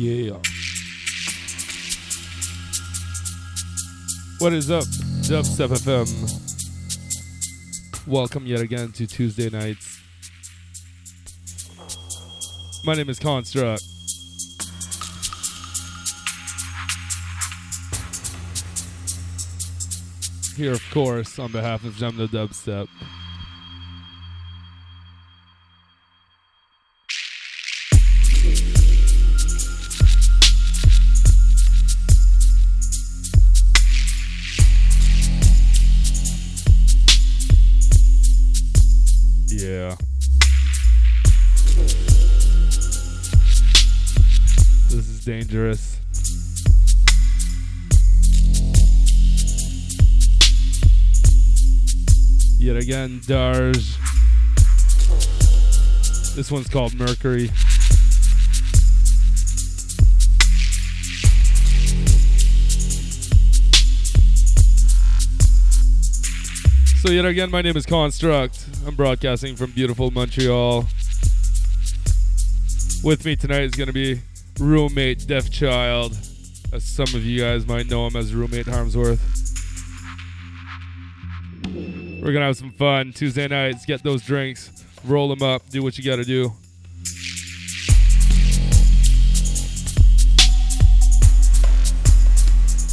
Yeah. 0.00 0.38
What 4.38 4.52
is 4.52 4.70
up, 4.70 4.84
Dubstep 5.26 5.70
FM? 5.70 6.06
Welcome 8.06 8.46
yet 8.46 8.60
again 8.60 8.92
to 8.92 9.08
Tuesday 9.08 9.50
nights. 9.50 10.00
My 12.84 12.94
name 12.94 13.08
is 13.08 13.18
Construct. 13.18 13.82
Here, 20.56 20.74
of 20.74 20.90
course, 20.92 21.40
on 21.40 21.50
behalf 21.50 21.82
of 21.82 21.98
the 21.98 22.28
Dubstep. 22.28 22.86
Yet. 53.08 53.74
This 56.36 56.50
one's 56.50 56.68
called 56.68 56.94
Mercury. 56.94 57.50
So 66.98 67.10
yet 67.10 67.24
again, 67.24 67.50
my 67.50 67.62
name 67.62 67.76
is 67.78 67.86
Construct. 67.86 68.66
I'm 68.86 68.94
broadcasting 68.94 69.56
from 69.56 69.70
beautiful 69.70 70.10
Montreal. 70.10 70.86
With 73.02 73.24
me 73.24 73.36
tonight 73.36 73.62
is 73.62 73.72
going 73.72 73.86
to 73.86 73.92
be 73.94 74.20
roommate 74.60 75.26
Deaf 75.26 75.48
Child, 75.50 76.12
as 76.74 76.84
some 76.84 77.08
of 77.14 77.24
you 77.24 77.40
guys 77.40 77.66
might 77.66 77.88
know 77.88 78.06
him 78.06 78.16
as 78.16 78.34
roommate 78.34 78.66
Harmsworth. 78.66 79.37
We're 82.20 82.32
gonna 82.32 82.46
have 82.46 82.56
some 82.56 82.72
fun 82.72 83.12
Tuesday 83.12 83.46
nights. 83.46 83.86
Get 83.86 84.02
those 84.02 84.22
drinks, 84.22 84.84
roll 85.04 85.28
them 85.28 85.42
up, 85.42 85.68
do 85.70 85.82
what 85.82 85.96
you 85.96 86.04
gotta 86.04 86.24
do. 86.24 86.52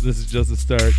This 0.03 0.19
is 0.19 0.31
just 0.31 0.51
a 0.51 0.55
start. 0.55 0.93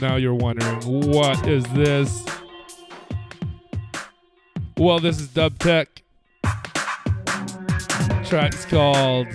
Now, 0.00 0.16
you're 0.16 0.34
wondering, 0.34 0.80
what 1.10 1.46
is 1.46 1.64
this? 1.72 2.24
Well, 4.76 4.98
this 4.98 5.20
is 5.20 5.28
Dub 5.28 5.58
Tech. 5.58 6.02
Track's 8.24 8.64
called 8.64 9.26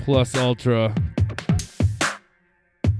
Plus 0.00 0.34
Ultra. 0.34 0.94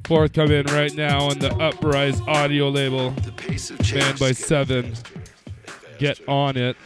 Fourth 0.05 0.35
Forthcoming 0.35 0.67
right 0.67 0.95
now 0.95 1.29
on 1.29 1.39
the 1.39 1.55
Uprise 1.57 2.21
audio 2.23 2.69
label. 2.69 3.11
The 3.11 3.33
pace 3.33 3.71
of 3.71 3.79
change 3.83 4.05
Banned 4.05 4.19
by 4.19 4.33
Seven. 4.33 4.95
faster 4.95 5.15
and 5.15 5.27
faster 5.27 5.99
Get 5.99 6.29
on 6.29 6.57
it. 6.57 6.77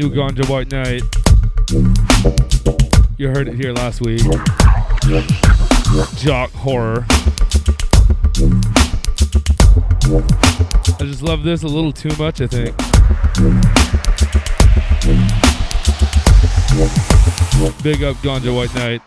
new 0.00 0.08
Ganja 0.08 0.48
White 0.48 0.70
Night. 0.72 1.02
You 3.18 3.28
heard 3.28 3.48
it 3.48 3.54
here 3.54 3.74
last 3.74 4.00
week. 4.00 4.22
Jock 6.16 6.50
Horror. 6.52 7.04
I 10.98 11.04
just 11.04 11.20
love 11.22 11.42
this 11.42 11.64
a 11.64 11.68
little 11.68 11.92
too 11.92 12.16
much, 12.16 12.40
I 12.40 12.46
think. 12.46 12.74
Big 17.82 18.02
up 18.02 18.16
Ganja 18.22 18.54
White 18.54 18.74
Night. 18.74 19.02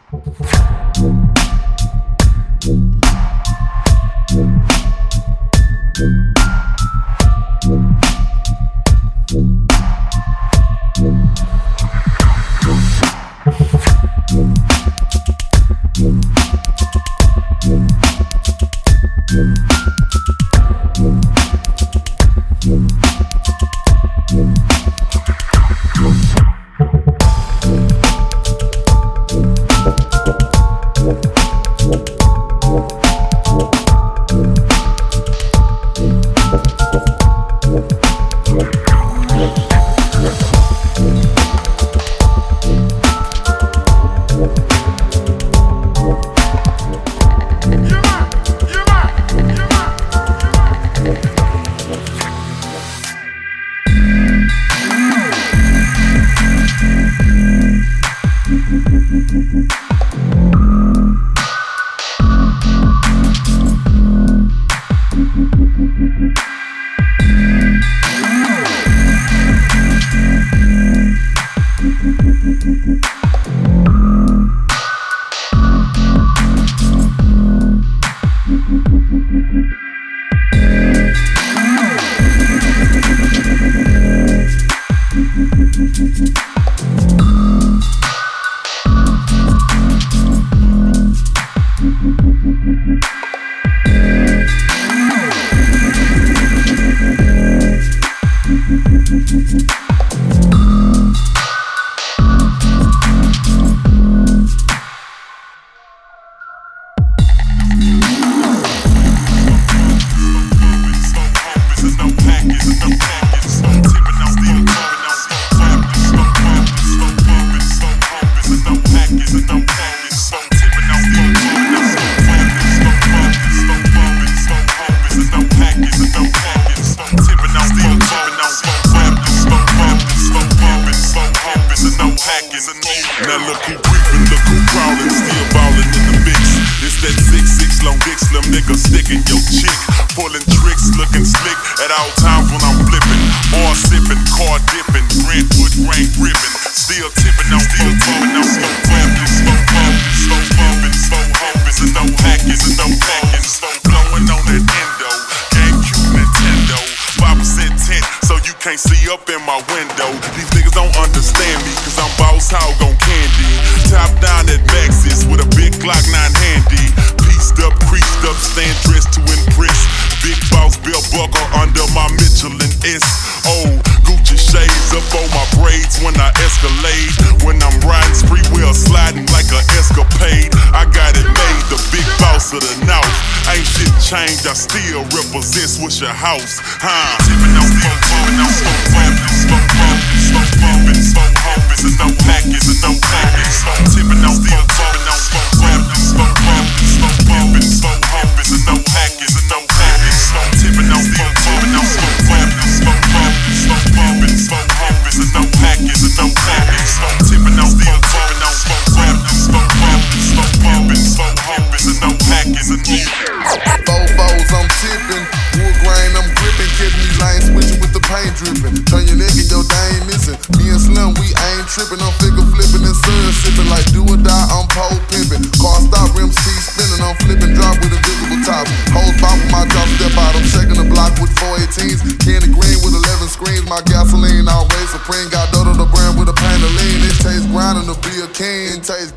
talk 162.53 162.77
on 162.85 162.93
candy. 163.01 163.49
Top 163.89 164.13
down 164.21 164.45
at 164.45 164.61
Max's 164.69 165.25
with 165.25 165.41
a 165.41 165.49
big 165.57 165.73
Glock 165.81 166.05
9 166.05 166.13
handy. 166.13 166.85
Pieced 167.25 167.57
up, 167.65 167.73
creased 167.89 168.21
up, 168.29 168.37
stand 168.37 168.77
dressed 168.85 169.09
to 169.17 169.21
impress. 169.25 169.73
Big 170.21 170.37
boss 170.53 170.77
belt 170.85 171.01
buckle 171.09 171.41
under 171.57 171.81
my 171.97 172.05
Michelin 172.13 172.69
S. 172.85 173.01
Oh, 173.49 173.73
Gucci 174.05 174.37
shades 174.37 174.93
up 174.93 175.01
on 175.17 175.25
my 175.33 175.45
braids 175.57 175.97
when 176.05 176.13
I 176.21 176.29
escalate. 176.45 177.41
When 177.41 177.57
I'm 177.57 177.73
riding 177.89 178.13
spree 178.13 178.45
wheel 178.53 178.77
sliding 178.77 179.25
like 179.33 179.49
an 179.49 179.65
escapade. 179.73 180.53
I 180.77 180.85
got 180.93 181.17
it 181.17 181.25
made, 181.25 181.65
the 181.73 181.81
big 181.89 182.05
boss 182.21 182.53
of 182.53 182.61
the 182.61 182.75
north. 182.85 183.17
Ain't 183.49 183.65
shit 183.65 183.89
changed, 183.97 184.45
I 184.45 184.53
still 184.53 185.01
represent 185.09 185.81
what's 185.81 185.97
your 185.97 186.13
house, 186.13 186.61
huh? 186.61 187.17
Tipping 187.25 187.57
on, 187.57 187.69
tipping 187.81 188.37
on, 188.45 188.82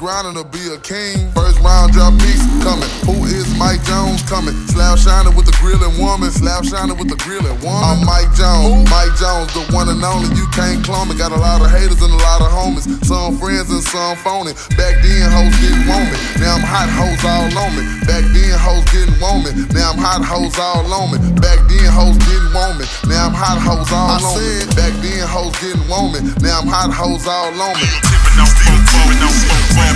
grinding 0.07 0.39
to 0.39 0.47
be 0.47 0.63
a 0.71 0.79
king. 0.87 1.19
First 1.35 1.59
round 1.67 1.91
drop 1.91 2.15
beats 2.23 2.47
coming. 2.63 2.87
Who 3.11 3.27
is 3.27 3.51
Mike 3.59 3.83
Jones 3.83 4.23
coming? 4.23 4.55
Slab 4.71 5.03
shining 5.03 5.35
with 5.35 5.51
the 5.51 5.57
grilling 5.59 5.99
woman. 5.99 6.31
Slab 6.31 6.63
shining 6.63 6.95
with 6.95 7.11
the 7.11 7.19
grilling 7.27 7.59
woman. 7.59 7.83
I'm 7.83 8.07
Mike 8.07 8.31
Jones. 8.39 8.87
Mike 8.87 9.11
Jones, 9.19 9.51
the 9.51 9.67
one 9.75 9.91
and 9.91 9.99
only. 10.07 10.31
You 10.39 10.47
can't 10.55 10.79
clone 10.87 11.11
me. 11.11 11.19
Got 11.19 11.35
a 11.35 11.41
lot 11.43 11.59
of 11.59 11.75
haters 11.75 11.99
and 11.99 12.15
a 12.15 12.21
lot 12.23 12.39
of 12.39 12.55
homies. 12.55 12.87
Some 13.03 13.35
friends 13.43 13.67
and 13.67 13.83
some 13.83 14.15
phony. 14.23 14.55
Back 14.79 14.95
then, 15.03 15.27
hoes 15.27 15.51
getting 15.59 15.83
woman. 15.91 16.15
Now 16.39 16.55
I'm 16.55 16.63
hot 16.63 16.87
hoes 16.87 17.27
all 17.27 17.51
on 17.67 17.75
me. 17.75 17.83
Back 18.07 18.23
then, 18.31 18.55
hoes 18.63 18.87
getting 18.95 19.19
woman. 19.19 19.67
Now 19.75 19.91
I'm 19.91 19.99
hot 19.99 20.23
hoes 20.23 20.55
all 20.55 20.87
on 20.87 21.19
me. 21.19 21.19
Back 21.43 21.59
then, 21.67 21.91
hoes 21.91 22.15
getting 22.31 22.55
woman. 22.55 22.87
Now 23.11 23.27
I'm 23.27 23.35
hot 23.35 23.59
hoes 23.59 23.91
all 23.91 24.23
on 24.23 24.39
me. 24.39 24.71
Back 24.79 24.95
then, 25.03 25.27
hoes 25.27 25.51
getting 25.59 25.83
woman. 25.91 26.31
Now 26.39 26.63
I'm 26.63 26.71
hot 26.71 26.95
hoes 26.95 27.27
all 27.27 27.51
on 27.51 27.75
me. 27.75 27.91
Tipping 28.07 28.39
on 28.39 28.47
steel, 28.55 28.79
blowing 28.87 29.19
on 29.27 29.96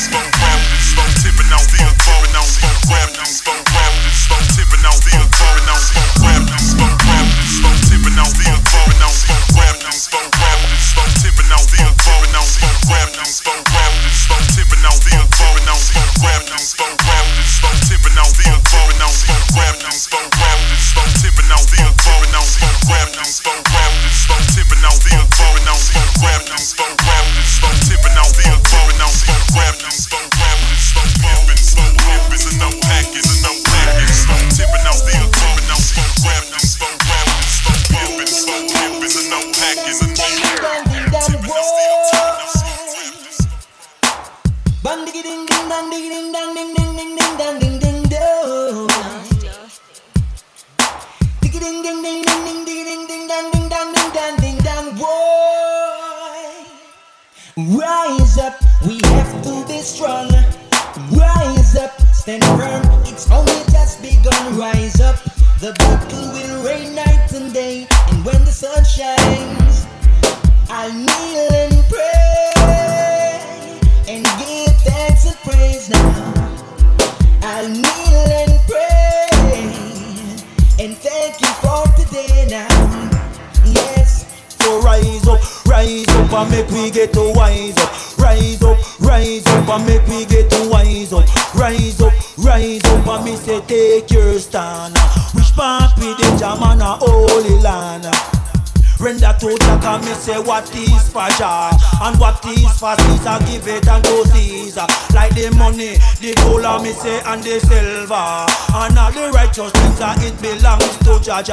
And 108.73 108.97
all 108.97 109.11
the 109.11 109.31
righteous 109.33 109.71
things 109.71 109.99
that 109.99 110.21
it 110.23 110.35
belongs 110.41 110.97
to 111.05 111.19
Jah 111.21 111.43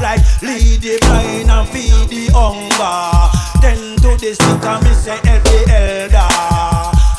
Like 0.00 0.20
lead 0.42 0.80
the 0.80 0.98
blind 1.02 1.50
and 1.50 1.68
feed 1.68 2.08
the 2.08 2.30
hunger. 2.32 3.30
Tend 3.60 4.00
to 4.02 4.16
the 4.16 4.34
sick 4.34 4.64
and 4.64 4.84
me 4.84 4.92
say 4.94 5.18
help 5.24 5.42
the 5.44 5.58
elder. 5.70 6.30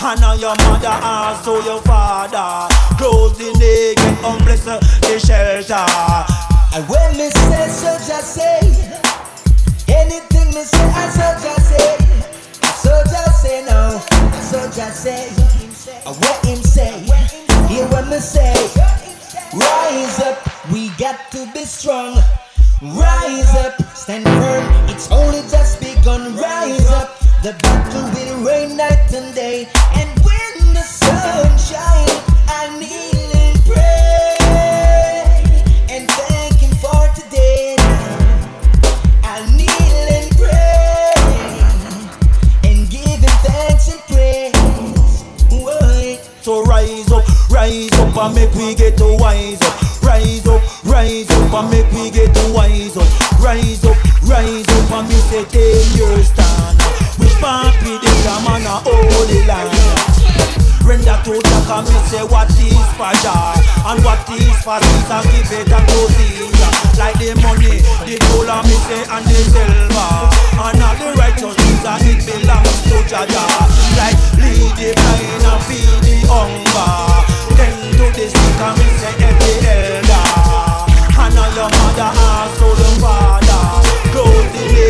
Honor 0.01 0.35
your 0.39 0.55
mother, 0.65 0.97
also 1.01 1.61
your 1.63 1.81
father. 1.81 2.73
Close 2.97 3.37
the 3.37 3.53
naked, 3.59 4.17
bless 4.43 4.65
the 4.65 5.19
shelter. 5.19 6.51
And 6.73 6.87
when 6.87 7.11
me 7.17 7.29
say 7.29 7.67
so 7.67 7.97
just 8.07 8.33
say 8.33 8.59
Anything 9.89 10.55
me 10.55 10.63
say 10.63 10.87
I 10.95 11.09
so 11.09 11.27
just 11.43 11.67
say 11.67 11.97
so 12.79 13.03
just 13.03 13.41
say 13.41 13.65
no 13.65 13.99
so 14.41 14.71
just 14.71 15.03
say 15.03 15.27
I 16.05 16.11
what 16.11 16.45
him 16.45 16.63
say 16.63 17.50
Hear 17.71 17.87
what 17.87 18.09
me 18.09 18.19
say. 18.19 18.51
Rise 19.53 20.19
up 20.19 20.37
We 20.73 20.89
got 20.97 21.31
to 21.31 21.49
be 21.53 21.63
strong. 21.63 22.17
Rise 22.81 23.55
up 23.63 23.81
Stand 23.95 24.25
firm. 24.25 24.89
It's 24.89 25.09
only 25.09 25.39
just 25.47 25.79
begun. 25.79 26.35
Rise 26.35 26.85
up 26.91 27.17
The 27.43 27.53
battle 27.63 28.03
will 28.11 28.45
rain 28.45 28.75
night 28.75 29.13
and 29.13 29.33
day. 29.33 29.69
And 29.95 30.09
when 30.19 30.73
the 30.73 30.81
sun 30.81 31.47
shines 31.57 32.30
rise 47.51 47.91
up, 47.99 48.15
and 48.15 48.35
make 48.35 48.53
we 48.55 48.73
get 48.73 48.97
to 48.97 49.17
wise 49.19 49.61
up. 49.61 50.03
Rise 50.03 50.47
up, 50.47 50.61
rise 50.85 51.29
up 51.29 51.53
and 51.53 51.69
make 51.69 51.91
we 51.91 52.09
get 52.09 52.33
to 52.33 52.53
wise 52.53 52.97
up. 52.97 53.07
Rise 53.39 53.83
up, 53.85 53.97
rise 54.23 54.67
up 54.67 54.91
and 54.91 55.07
me 55.09 55.15
say 55.29 55.45
take 55.45 55.97
your 55.99 56.17
stand. 56.23 56.81
Which 57.19 57.35
part 57.43 57.75
with 57.83 58.01
the 58.01 58.11
jam 58.23 58.47
and 58.47 58.65
holy 58.65 59.45
land. 59.45 60.11
Render 60.83 61.13
to 61.23 61.39
Jack 61.39 61.69
and 61.69 61.87
me 61.87 61.99
say 62.09 62.23
what 62.23 62.49
is 62.57 62.73
for 62.97 63.13
Jah 63.21 63.53
And 63.85 64.03
what 64.03 64.27
is 64.33 64.63
for 64.63 64.81
Caesar 64.81 65.21
give 65.29 65.51
it 65.53 65.71
unto 65.71 66.09
Caesar 66.09 66.71
Like 66.97 67.15
the 67.21 67.37
money, 67.37 67.85
the 68.01 68.17
gold 68.17 68.49
and 68.49 68.65
me 68.65 68.75
say 68.89 69.05
and 69.05 69.23
the 69.23 69.39
silver 69.45 70.11
And 70.57 70.81
all 70.81 70.95
the 70.97 71.13
righteous 71.17 71.55
things 71.55 71.83
that 71.83 72.01
it 72.01 72.25
belongs 72.25 72.81
to 72.89 72.97
Jah 73.07 73.29
Jah 73.29 73.69
Like 73.95 74.17
lead 74.41 74.73
the 74.75 74.89
blind 74.97 75.45
and 75.45 75.63
feed 75.69 76.01
the 76.01 76.15
hunger 76.27 77.30
and 78.63 78.77
we 78.77 78.85
every 79.27 79.53
elder. 79.67 80.23
And 81.23 81.37
all 81.37 81.51
your 81.57 81.69
mother 81.77 82.11
father. 82.99 83.61
Close 84.11 84.51
the. 84.53 84.81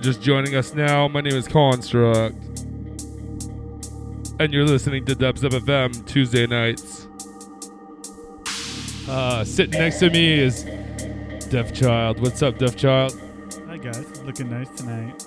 Everyone 0.00 0.14
just 0.14 0.24
joining 0.26 0.56
us 0.56 0.72
now, 0.72 1.08
my 1.08 1.20
name 1.20 1.34
is 1.34 1.46
Construct. 1.46 2.34
And 4.40 4.50
you're 4.50 4.64
listening 4.64 5.04
to 5.04 5.14
Dubstep 5.14 5.50
FM 5.50 6.06
Tuesday 6.06 6.46
nights. 6.46 7.06
Uh, 9.06 9.44
sitting 9.44 9.78
next 9.78 9.98
to 9.98 10.08
me 10.08 10.40
is 10.40 10.64
Deaf 11.50 11.74
Child. 11.74 12.18
What's 12.20 12.40
up, 12.42 12.56
Deaf 12.56 12.76
Child? 12.76 13.20
Hi 13.66 13.76
guys, 13.76 14.22
looking 14.22 14.48
nice 14.48 14.70
tonight. 14.70 15.26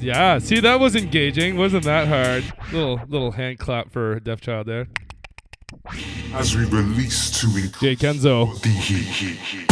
Yeah, 0.00 0.40
see 0.40 0.58
that 0.58 0.80
was 0.80 0.96
engaging. 0.96 1.56
Wasn't 1.56 1.84
that 1.84 2.08
hard? 2.08 2.42
Little 2.72 3.00
little 3.06 3.30
hand 3.30 3.60
clap 3.60 3.92
for 3.92 4.18
Deaf 4.18 4.40
Child 4.40 4.66
there. 4.66 4.88
As 6.34 6.56
we 6.56 6.64
release 6.64 7.30
to 7.40 7.46
J:Kenzo. 7.46 8.60
the 8.60 8.68
heat. 8.70 9.69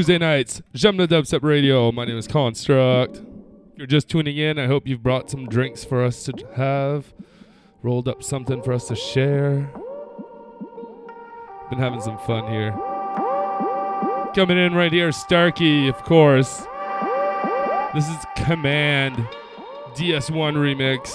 Tuesday 0.00 0.16
nights, 0.16 0.62
the 0.72 0.78
Dubstep 0.78 1.42
Radio. 1.42 1.92
My 1.92 2.06
name 2.06 2.16
is 2.16 2.26
Construct. 2.26 3.18
If 3.18 3.76
you're 3.76 3.86
just 3.86 4.08
tuning 4.08 4.38
in, 4.38 4.58
I 4.58 4.66
hope 4.66 4.88
you've 4.88 5.02
brought 5.02 5.28
some 5.28 5.46
drinks 5.46 5.84
for 5.84 6.02
us 6.02 6.24
to 6.24 6.32
have, 6.54 7.12
rolled 7.82 8.08
up 8.08 8.22
something 8.22 8.62
for 8.62 8.72
us 8.72 8.88
to 8.88 8.96
share. 8.96 9.70
Been 11.68 11.78
having 11.78 12.00
some 12.00 12.16
fun 12.20 12.50
here. 12.50 12.72
Coming 14.34 14.56
in 14.56 14.72
right 14.72 14.90
here, 14.90 15.12
Starkey, 15.12 15.88
of 15.88 16.02
course. 16.04 16.62
This 17.92 18.08
is 18.08 18.16
Command 18.36 19.16
DS1 19.96 20.54
remix. 20.54 21.14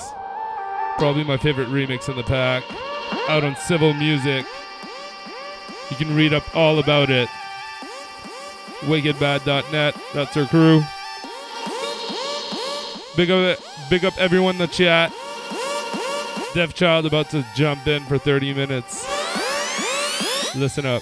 Probably 0.99 1.23
my 1.23 1.37
favorite 1.37 1.69
remix 1.69 2.07
in 2.07 2.17
the 2.17 2.23
pack. 2.23 2.63
Out 3.29 3.43
on 3.43 3.55
Civil 3.55 3.95
Music. 3.95 4.45
You 5.89 5.95
can 5.95 6.15
read 6.15 6.35
up 6.35 6.55
all 6.55 6.77
about 6.77 7.09
it. 7.09 7.27
WickedBad.net. 8.81 9.95
That's 10.13 10.35
her 10.35 10.45
crew. 10.45 10.81
Big 13.15 13.31
up, 13.31 13.59
big 13.89 14.05
up 14.05 14.17
everyone 14.17 14.55
in 14.55 14.59
the 14.59 14.67
chat. 14.67 15.13
Deaf 16.53 16.73
Child 16.73 17.05
about 17.05 17.29
to 17.31 17.45
jump 17.55 17.87
in 17.87 18.03
for 18.03 18.17
30 18.17 18.53
minutes. 18.53 19.05
Listen 20.55 20.85
up. 20.85 21.01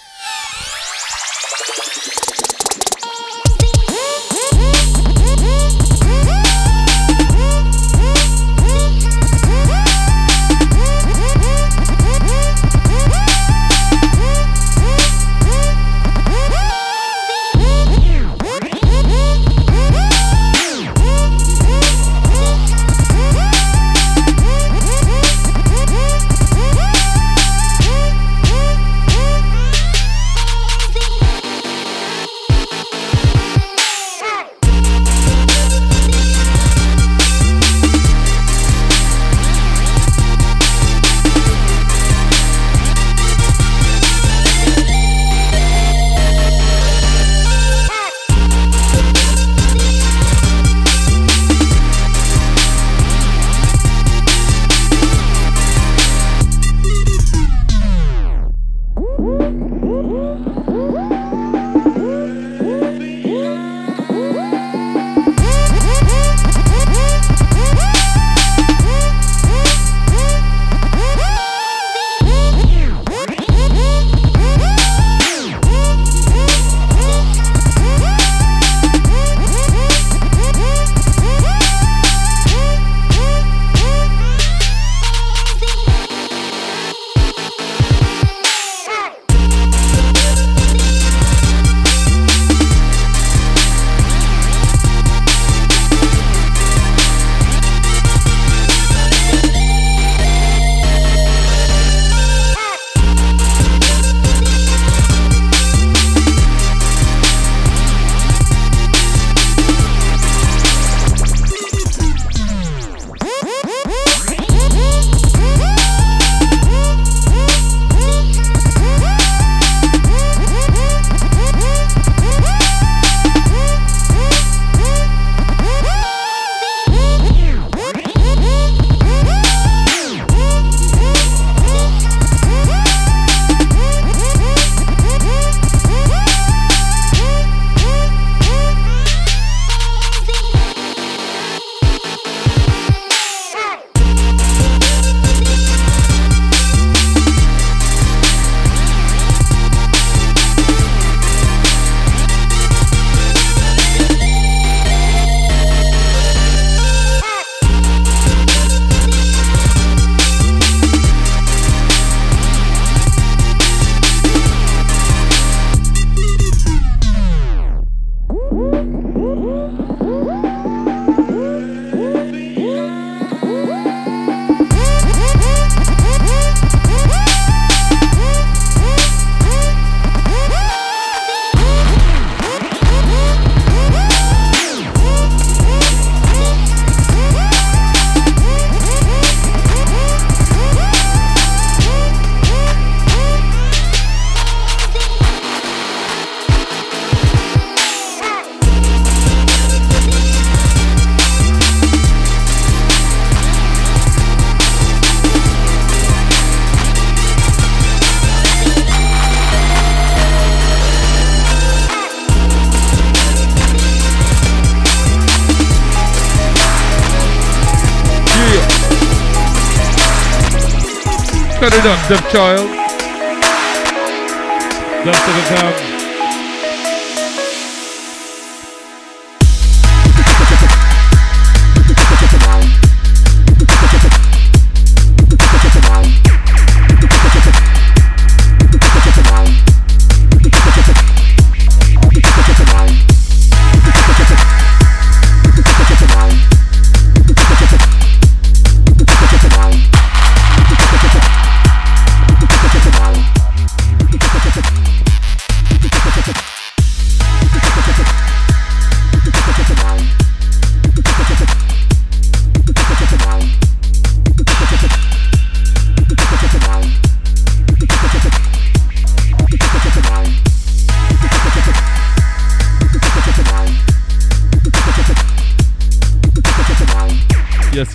Deaf 221.84 222.32
child. 222.32 222.73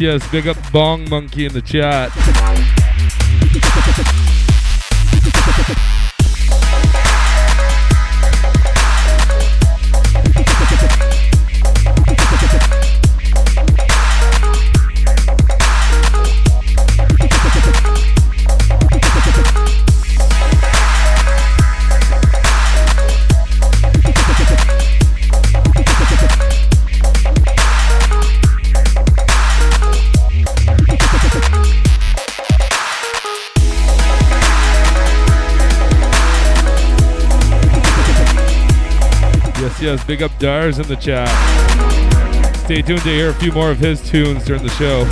Yes. 0.00 0.30
Big 0.30 0.46
up 0.46 0.56
Bong 0.72 1.08
Monkey 1.10 1.46
in 1.46 1.52
the 1.52 1.62
chat. 1.62 2.87
Big 40.08 40.22
up 40.22 40.32
Dars 40.38 40.78
in 40.78 40.88
the 40.88 40.96
chat. 40.96 41.28
Stay 42.64 42.80
tuned 42.80 43.02
to 43.02 43.10
hear 43.10 43.28
a 43.28 43.34
few 43.34 43.52
more 43.52 43.70
of 43.70 43.78
his 43.78 44.00
tunes 44.08 44.42
during 44.42 44.62
the 44.62 44.70
show. 44.70 45.04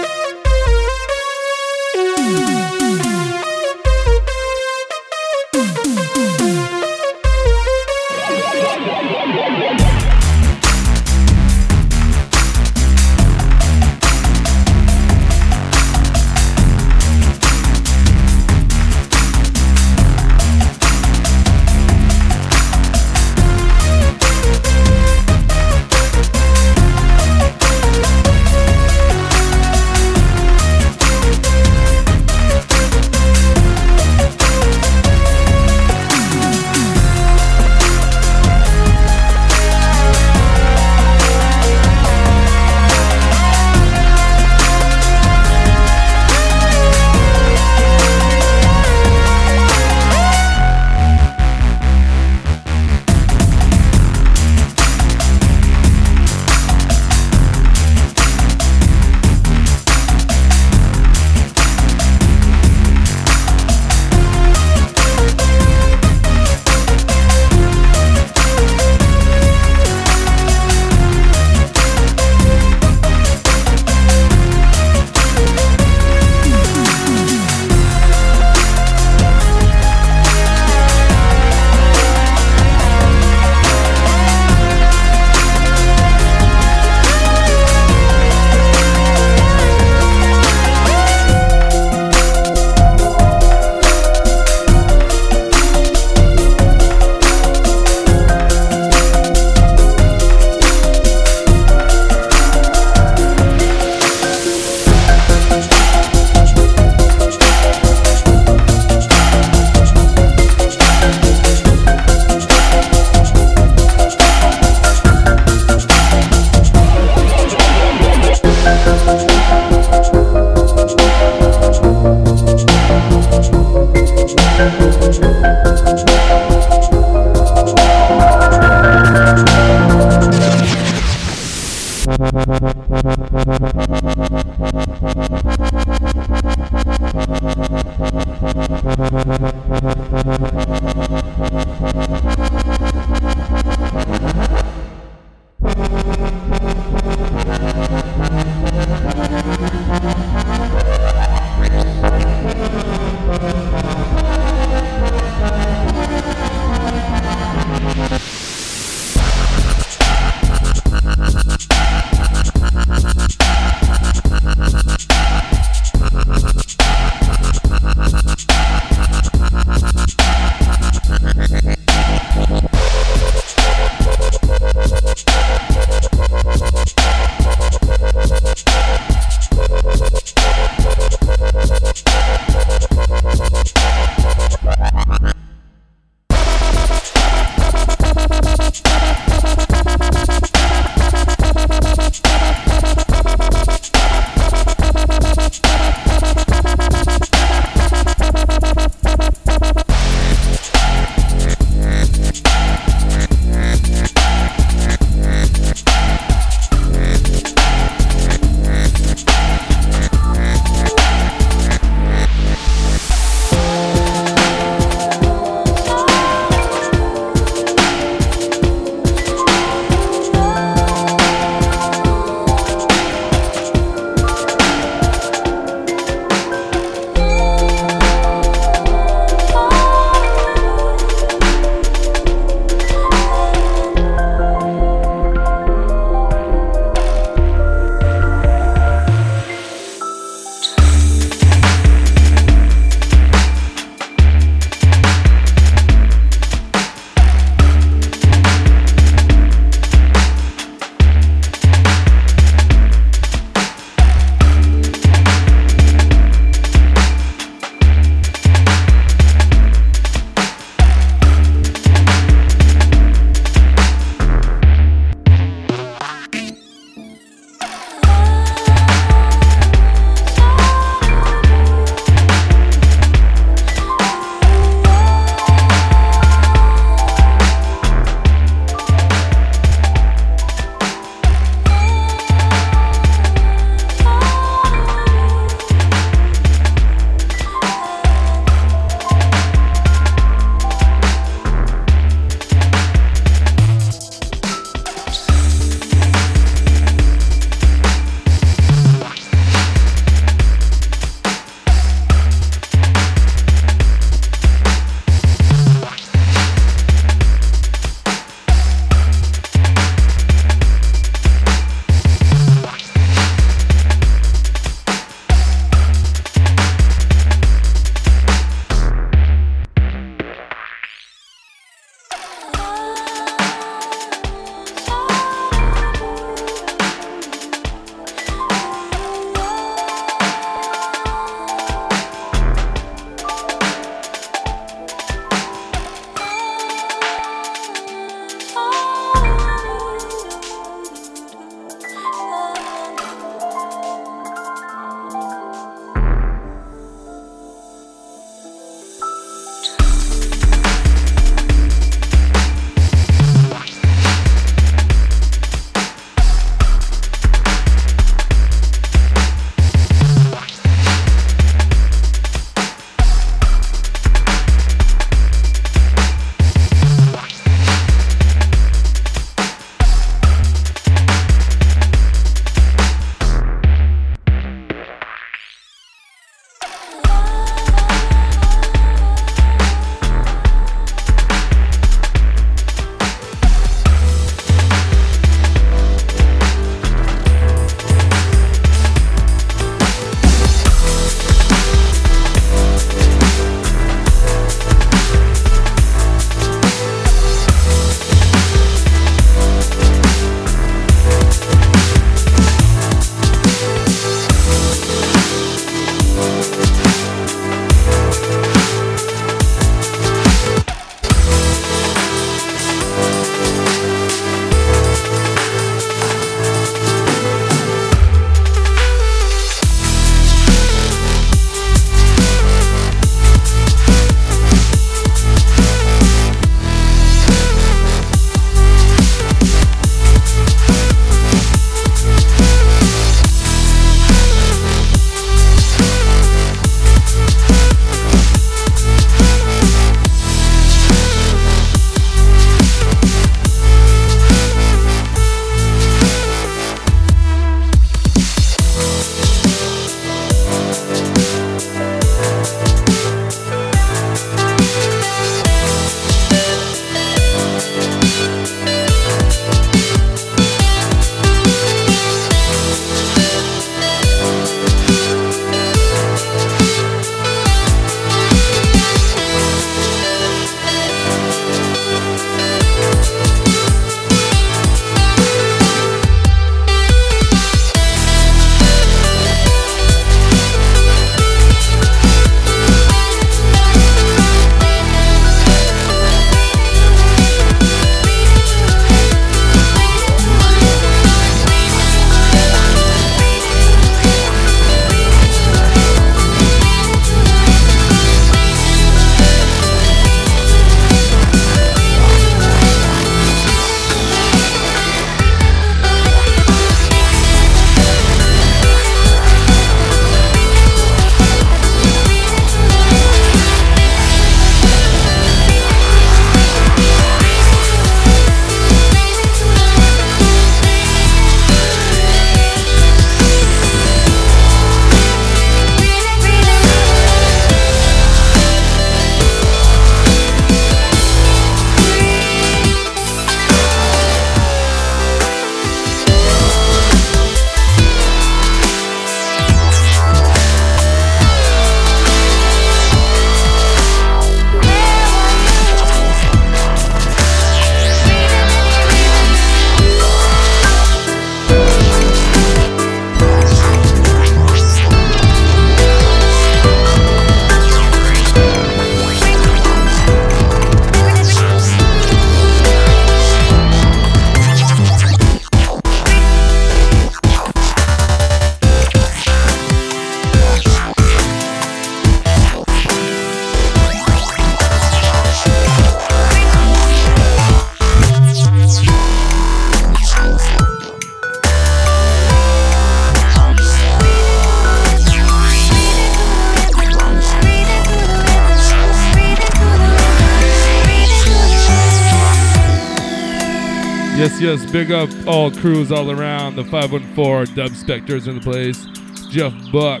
Yes, 594.48 594.64
big 594.72 594.90
up 594.90 595.10
all 595.26 595.50
crews 595.50 595.92
all 595.92 596.10
around. 596.10 596.56
The 596.56 596.64
514 596.64 597.54
Dub 597.54 597.76
Specters 597.76 598.28
in 598.28 598.36
the 598.36 598.40
place. 598.40 598.82
Jeff 599.28 599.52
Buck, 599.70 600.00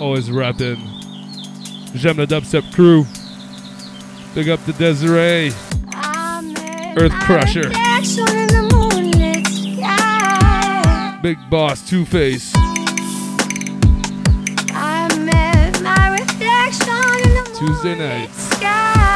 always 0.00 0.28
repping. 0.28 0.78
J'aime 1.96 2.14
the 2.14 2.26
dubstep 2.26 2.72
crew. 2.72 3.04
Big 4.36 4.48
up 4.50 4.64
to 4.66 4.72
Desiree. 4.74 5.50
Earth 6.96 7.12
Crusher. 7.24 7.70
Big 11.20 11.38
Boss 11.50 11.88
Two 11.88 12.04
Face. 12.04 12.52
Tuesday 17.58 17.98
nights. 17.98 19.07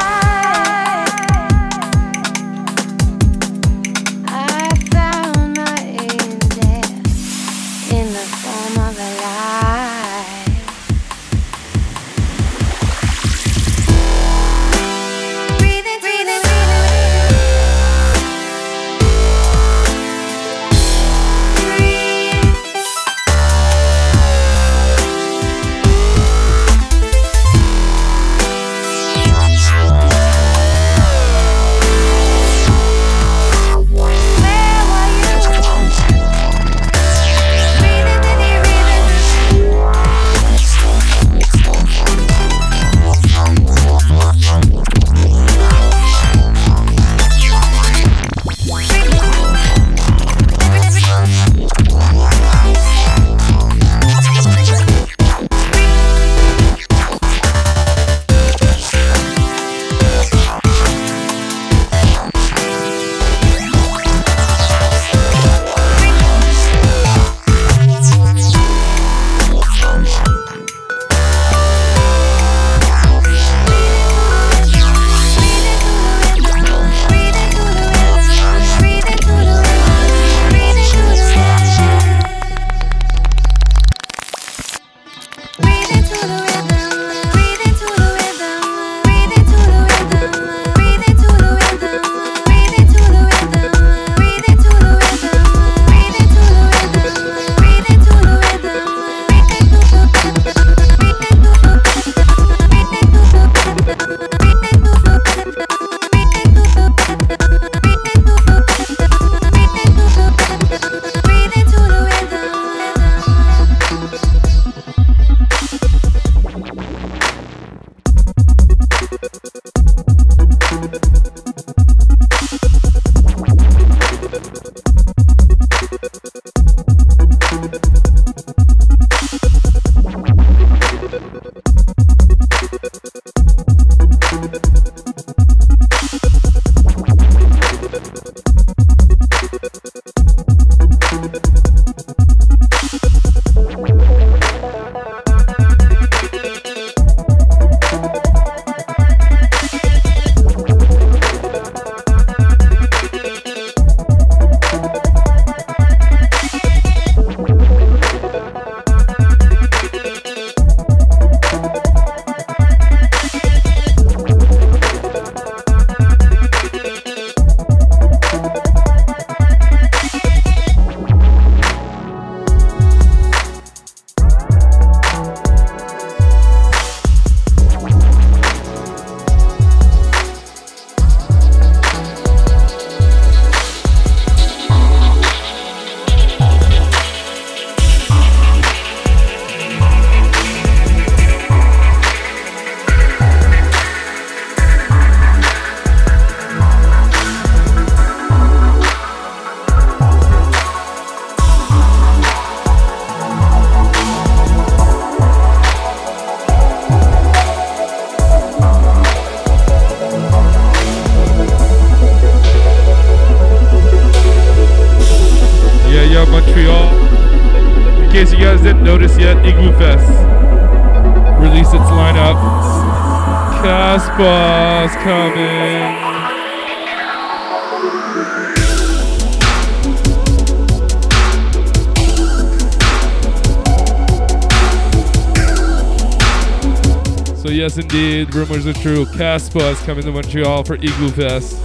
Rumors 238.64 238.76
are 238.76 238.82
true. 238.82 239.04
Caspa 239.06 239.72
is 239.72 239.80
coming 239.82 240.04
to 240.04 240.12
Montreal 240.12 240.64
for 240.64 240.74
Igloo 240.74 241.10
Fest. 241.10 241.58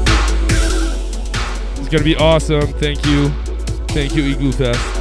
It's 1.77 1.89
gonna 1.89 2.03
be 2.03 2.15
awesome. 2.15 2.67
Thank 2.73 3.05
you. 3.05 3.29
Thank 3.89 4.15
you, 4.15 4.23
Igloo 4.23 4.51
Fest. 4.51 4.96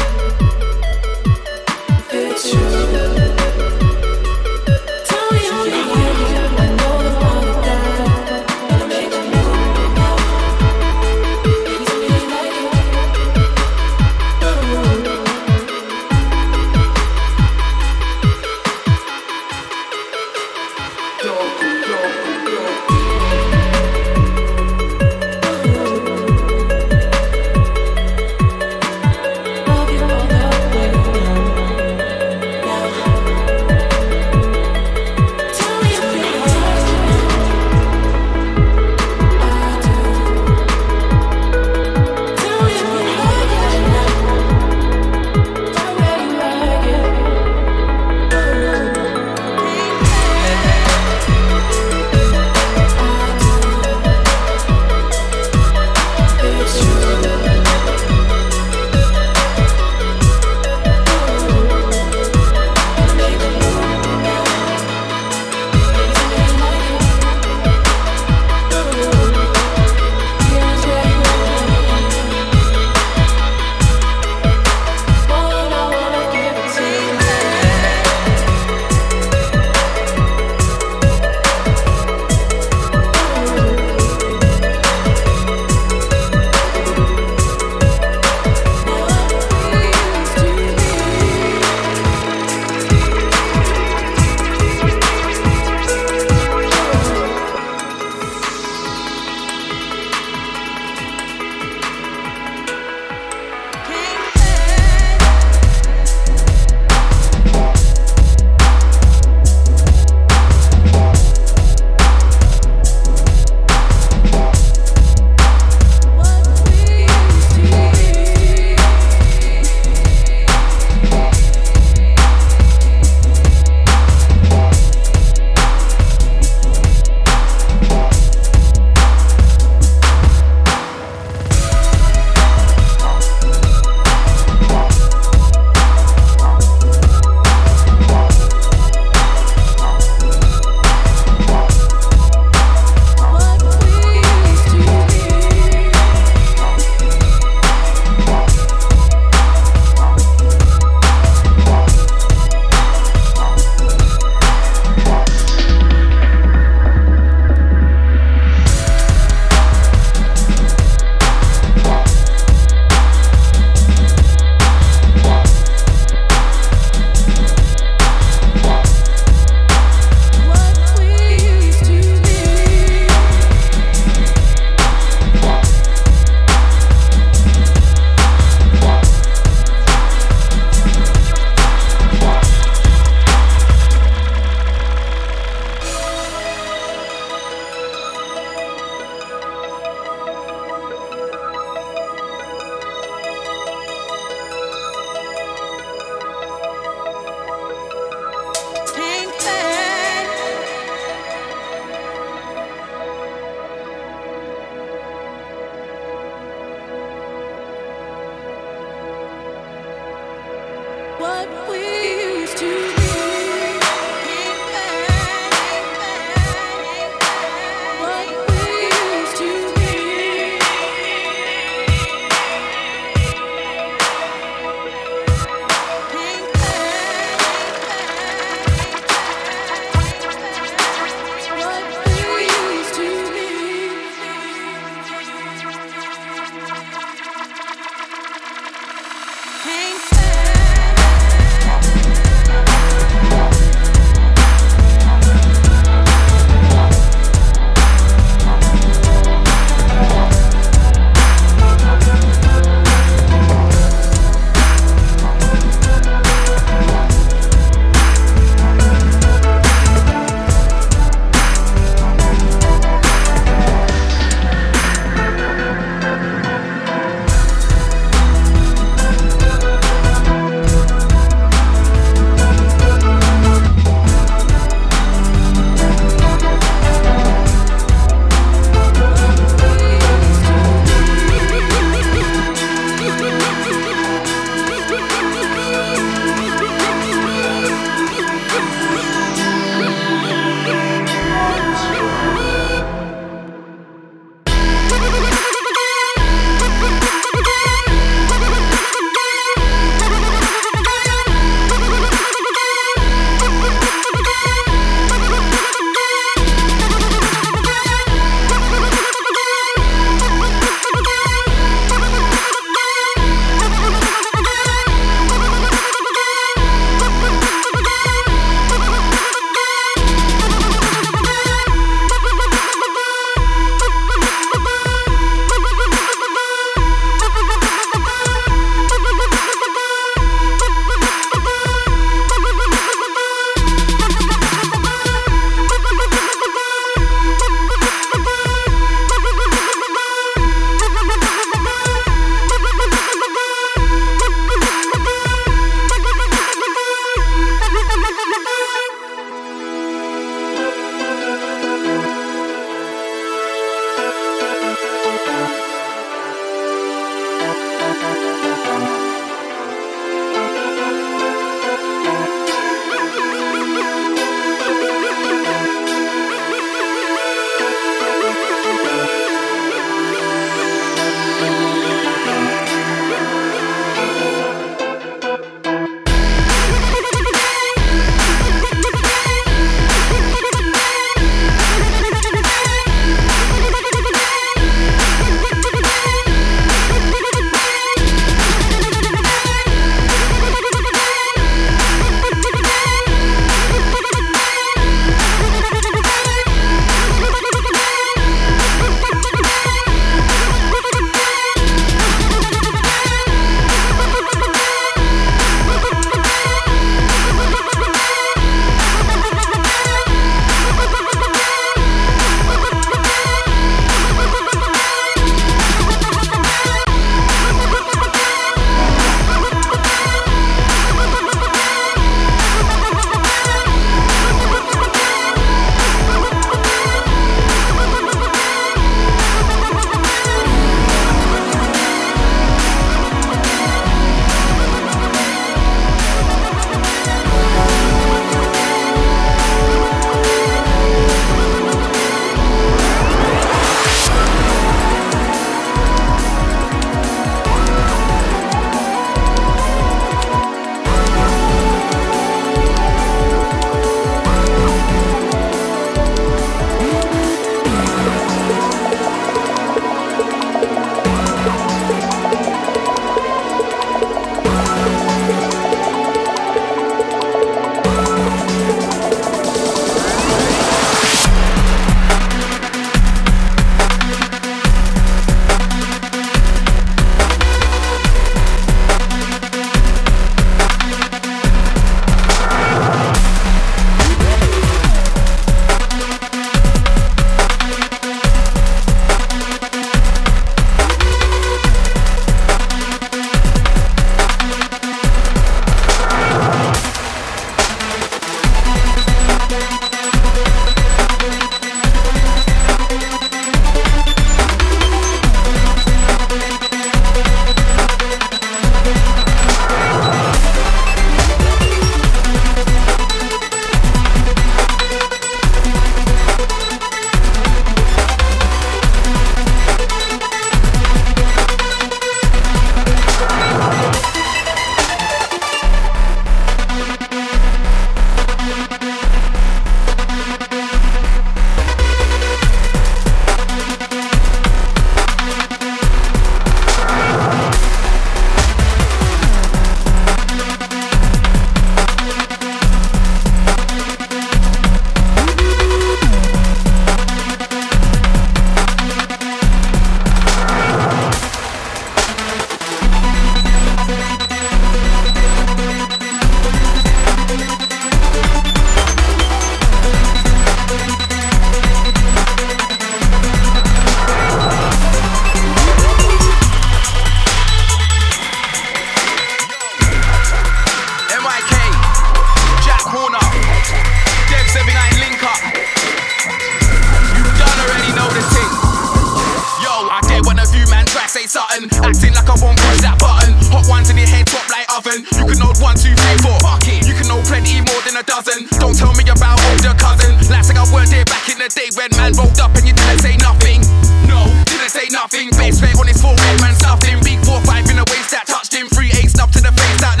Say 581.11 581.27
something. 581.27 581.67
Acting 581.83 582.15
like 582.15 582.29
I 582.31 582.35
won't 582.39 582.55
push 582.55 582.79
that 582.87 582.95
button. 582.95 583.35
Hot 583.51 583.67
ones 583.67 583.91
in 583.91 583.99
your 583.99 584.07
head, 584.07 584.25
top 584.31 584.47
like 584.47 584.63
oven. 584.71 585.03
You 585.19 585.27
can 585.27 585.43
hold 585.43 585.59
one, 585.59 585.75
two, 585.75 585.91
three, 585.91 586.19
four. 586.23 586.39
Fuck 586.39 586.63
it. 586.71 586.87
You 586.87 586.95
can 586.95 587.11
know 587.11 587.19
plenty 587.27 587.59
more 587.59 587.81
than 587.83 587.99
a 587.99 588.05
dozen. 588.07 588.47
Don't 588.63 588.73
tell 588.73 588.95
me 588.95 589.03
about 589.03 589.37
older 589.51 589.75
cousin. 589.75 590.15
Like 590.31 590.55
I 590.55 590.65
weren't 590.71 590.89
there 590.89 591.05
back 591.05 591.27
in 591.27 591.37
the 591.37 591.51
day 591.51 591.69
when 591.75 591.91
man 591.99 592.15
rolled 592.15 592.39
up 592.39 592.55
and 592.55 592.63
you 592.63 592.71
didn't 592.71 593.03
say 593.03 593.15
nothing. 593.19 593.61
No, 594.07 594.23
didn't 594.47 594.71
say 594.71 594.87
nothing. 594.89 595.29
Base 595.35 595.59
fate 595.59 595.77
on 595.77 595.87
his 595.87 595.99
forehead, 595.99 596.39
man 596.41 596.55
stuffed 596.55 596.87
him. 596.87 597.03
Big 597.03 597.19
four 597.27 597.43
five 597.43 597.67
in 597.67 597.75
the 597.75 597.85
waist 597.91 598.15
that 598.15 598.25
touched 598.27 598.55
him. 598.55 598.71
Three 598.71 598.91
eight 598.95 599.11
up 599.19 599.31
to 599.35 599.41
the 599.43 599.51
face 599.51 599.79
that 599.83 600.00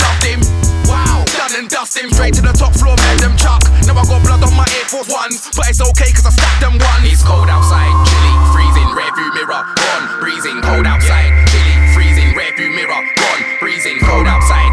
dust 1.81 1.97
him 1.97 2.11
straight 2.13 2.33
to 2.35 2.41
the 2.41 2.53
top 2.53 2.73
floor, 2.77 2.93
man. 2.93 3.17
Them 3.17 3.33
chuck. 3.37 3.65
Now 3.89 3.97
I 3.97 4.05
got 4.05 4.21
blood 4.21 4.43
on 4.45 4.53
my 4.53 4.67
Air 4.77 4.85
Force 4.85 5.09
Ones, 5.09 5.49
but 5.57 5.65
it's 5.65 5.81
okay 5.81 6.13
cause 6.13 6.29
I 6.29 6.33
stacked 6.33 6.61
them 6.61 6.77
one. 6.77 7.01
It's 7.09 7.25
cold 7.25 7.49
outside, 7.49 7.89
chilly, 8.05 8.33
freezing, 8.53 8.89
rearview 8.93 9.33
mirror, 9.33 9.65
gone, 9.65 10.05
breezing, 10.21 10.61
cold 10.61 10.85
outside, 10.85 11.33
chilly, 11.49 11.75
freezing, 11.97 12.37
rearview 12.37 12.69
mirror, 12.69 13.01
gone, 13.17 13.41
breezing, 13.57 13.97
cold 14.05 14.29
outside, 14.29 14.70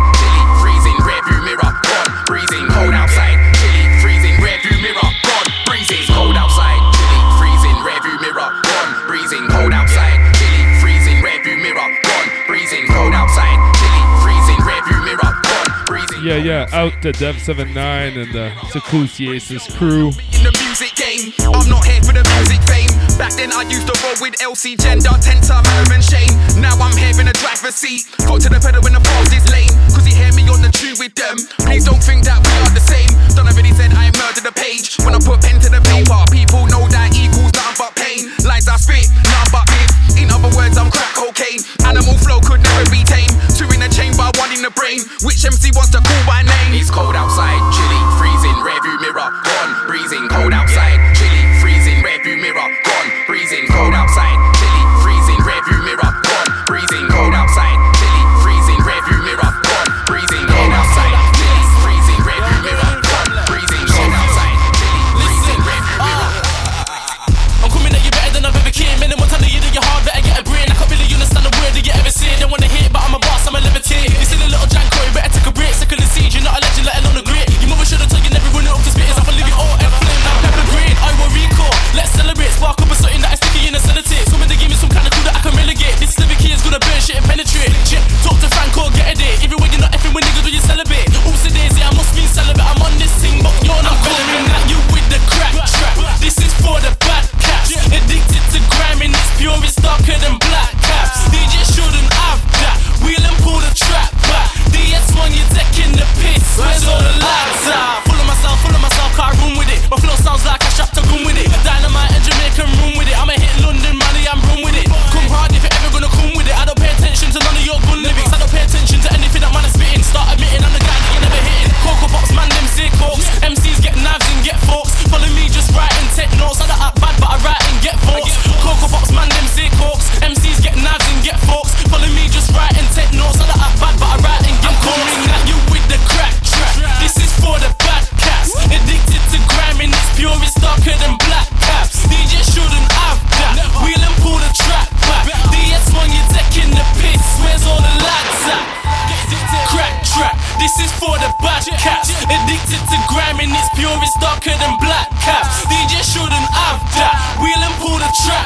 Yeah, 16.29 16.69
yeah, 16.69 16.77
out 16.77 16.93
to 17.01 17.09
Dev79 17.09 17.73
and 17.73 18.29
uh, 18.37 18.53
the 18.53 18.53
Secusiasis 18.69 19.65
crew. 19.81 20.13
in 20.37 20.45
the 20.45 20.53
music 20.61 20.93
game. 20.93 21.33
I'm 21.41 21.65
not 21.73 21.89
here 21.89 22.05
for 22.05 22.13
the 22.13 22.21
music 22.37 22.61
fame. 22.69 22.93
Back 23.17 23.33
then 23.41 23.49
I 23.49 23.65
used 23.65 23.89
to 23.89 23.97
roll 24.05 24.13
with 24.21 24.37
LC 24.37 24.77
Gender, 24.77 25.09
Tensor, 25.25 25.57
Matter 25.65 25.97
and 25.97 26.05
Shane. 26.05 26.29
Now 26.61 26.77
I'm 26.85 26.93
here 27.01 27.17
in 27.17 27.25
the 27.25 27.33
driver's 27.33 27.81
seat. 27.81 28.05
Foot 28.29 28.45
to 28.45 28.53
the 28.53 28.61
pedal 28.61 28.85
when 28.85 28.93
the 28.93 29.01
pause 29.01 29.33
is 29.33 29.49
lame. 29.49 29.73
Cause 29.89 30.05
he 30.05 30.13
hear 30.13 30.29
me 30.37 30.45
on 30.53 30.61
the 30.61 30.69
tune 30.69 31.01
with 31.01 31.17
them. 31.17 31.41
Please 31.65 31.89
don't 31.89 32.05
think 32.05 32.29
that 32.29 32.45
we 32.45 32.53
are 32.61 32.77
the 32.77 32.85
same. 32.85 33.09
Done 33.33 33.49
already 33.49 33.73
said 33.73 33.97
I 33.97 34.13
murdered 34.21 34.45
the 34.45 34.53
page. 34.53 35.01
When 35.09 35.17
I 35.17 35.25
put 35.25 35.41
pen 35.41 35.57
to 35.65 35.73
the 35.73 35.81
paper, 35.81 36.21
people 36.29 36.69
know 36.69 36.85
that 36.93 37.09
equals 37.17 37.57
nothing 37.57 37.81
but 37.81 37.97
pain. 37.97 38.29
Lines 38.45 38.69
I 38.69 38.77
spit, 38.77 39.09
nothing 39.33 39.49
but 39.49 39.65
myth. 39.73 40.21
In 40.21 40.29
other 40.29 40.53
words, 40.53 40.77
I'm 40.77 40.93
crack 40.93 41.17
cocaine. 41.17 41.65
Animal 41.89 42.21
flow 42.21 42.45
could 42.45 42.61
never 42.61 42.85
be 42.93 43.01
tame. 43.01 43.33
In 44.59 44.67
the 44.67 44.75
brain. 44.75 45.01
Which 45.23 45.47
MC 45.47 45.71
wants 45.73 45.95
to 45.95 46.03
call 46.03 46.23
by 46.27 46.43
name? 46.43 46.75
It's 46.75 46.91
cold 46.91 47.15
outside, 47.15 47.63
chilly, 47.71 48.03
freezing, 48.19 48.59
rearview 48.59 48.99
mirror, 49.01 49.31
gone, 49.47 49.73
breezing, 49.87 50.27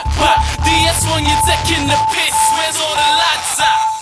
pull 0.04 0.12
the 0.12 0.18
trap 0.18 0.18
back. 0.18 0.58
DS1, 0.62 1.22
the 1.86 1.98
piss. 2.12 2.38
Where's 2.56 2.76
all 2.80 2.94
the 2.94 3.10
lads 3.18 3.60
at? 3.60 3.92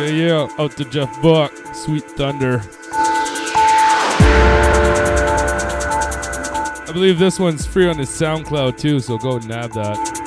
Yeah, 0.00 0.08
yeah, 0.08 0.48
out 0.58 0.76
to 0.78 0.84
Jeff 0.84 1.20
Buck, 1.20 1.52
Sweet 1.74 2.04
Thunder. 2.04 2.62
I 6.90 6.92
believe 6.92 7.18
this 7.18 7.38
one's 7.38 7.66
free 7.66 7.86
on 7.88 7.98
his 7.98 8.08
SoundCloud 8.08 8.76
too, 8.76 8.98
so 8.98 9.16
go 9.18 9.38
nab 9.38 9.72
that. 9.74 10.19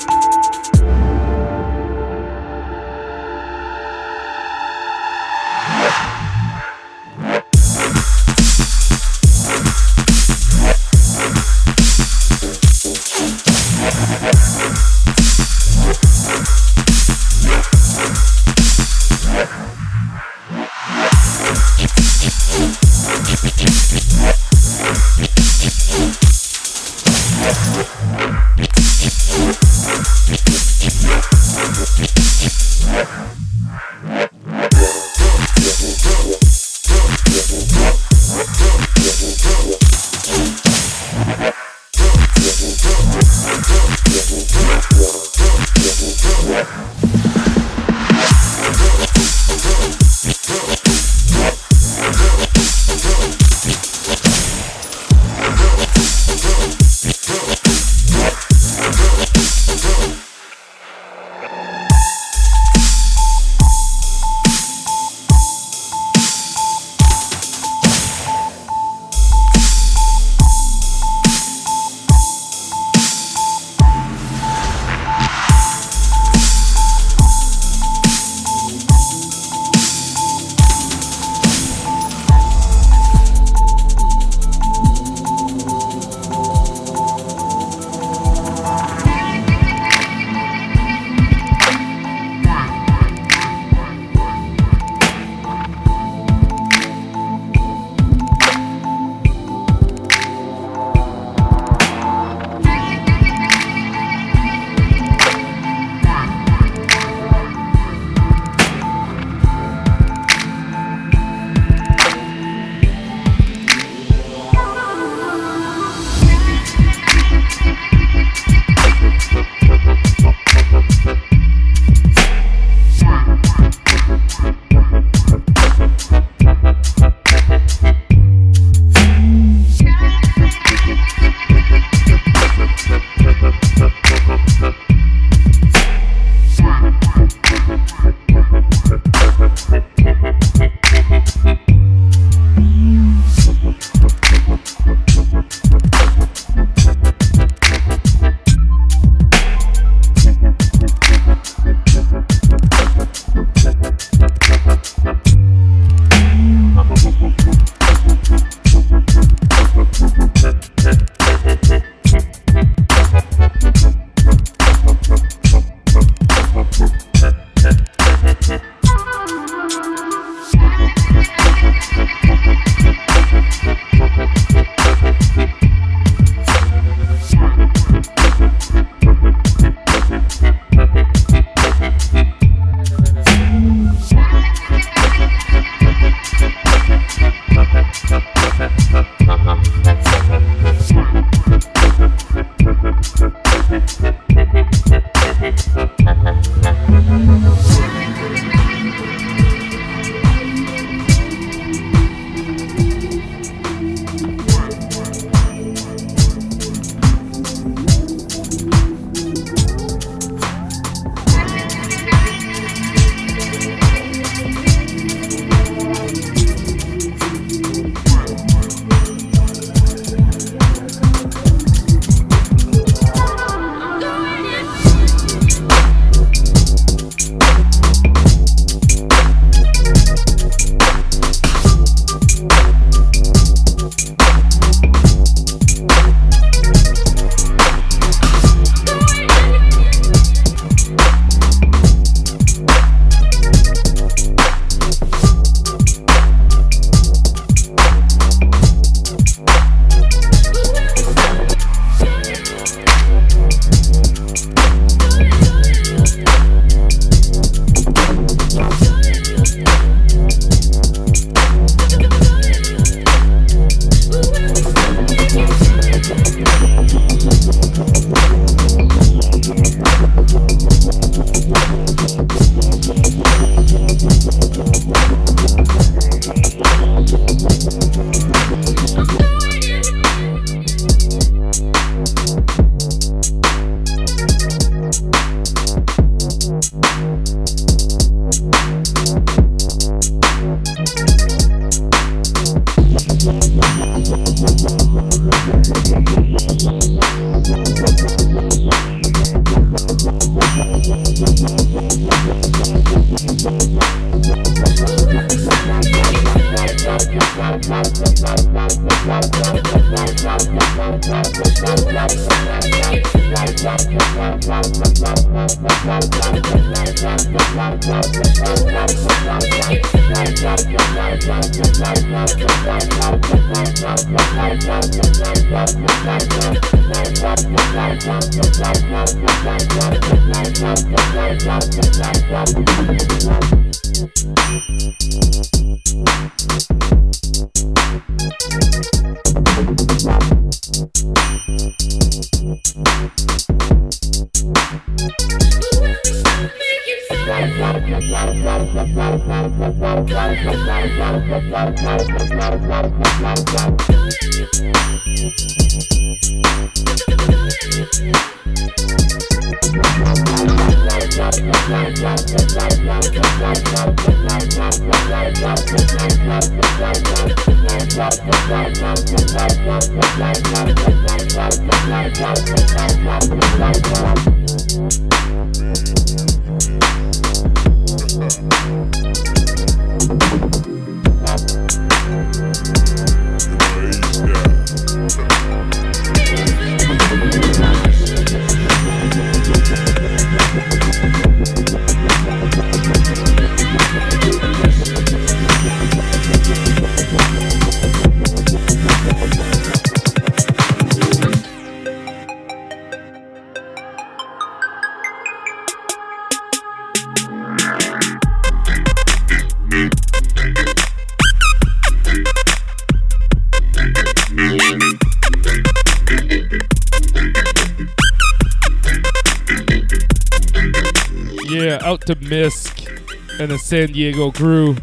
San 423.74 423.90
Diego 423.90 424.30
crew. 424.30 424.76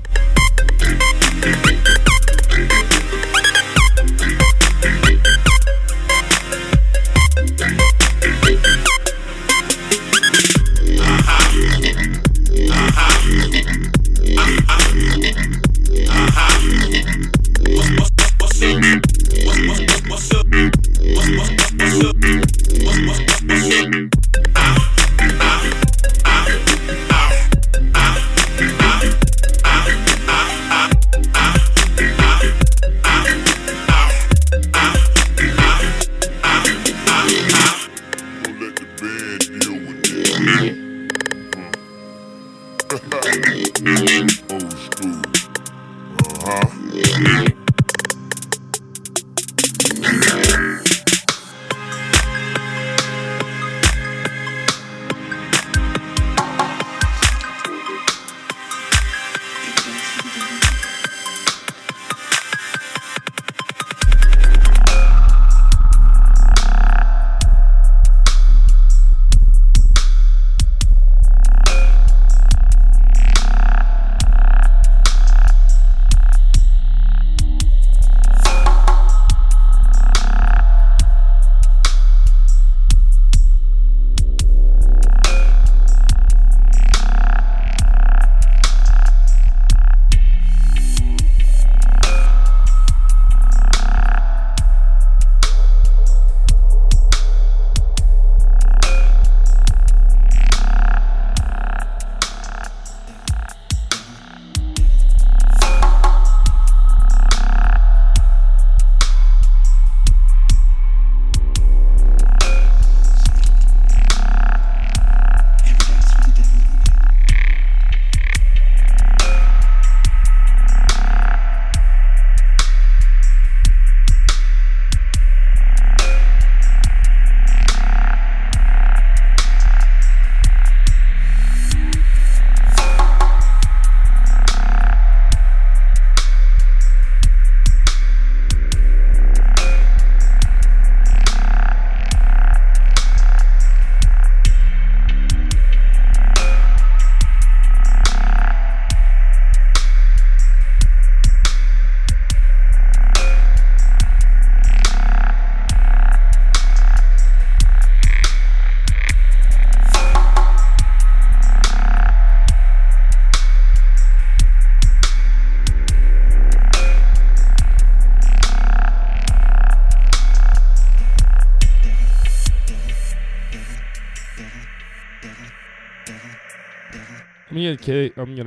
Uh-huh. 46.44 47.61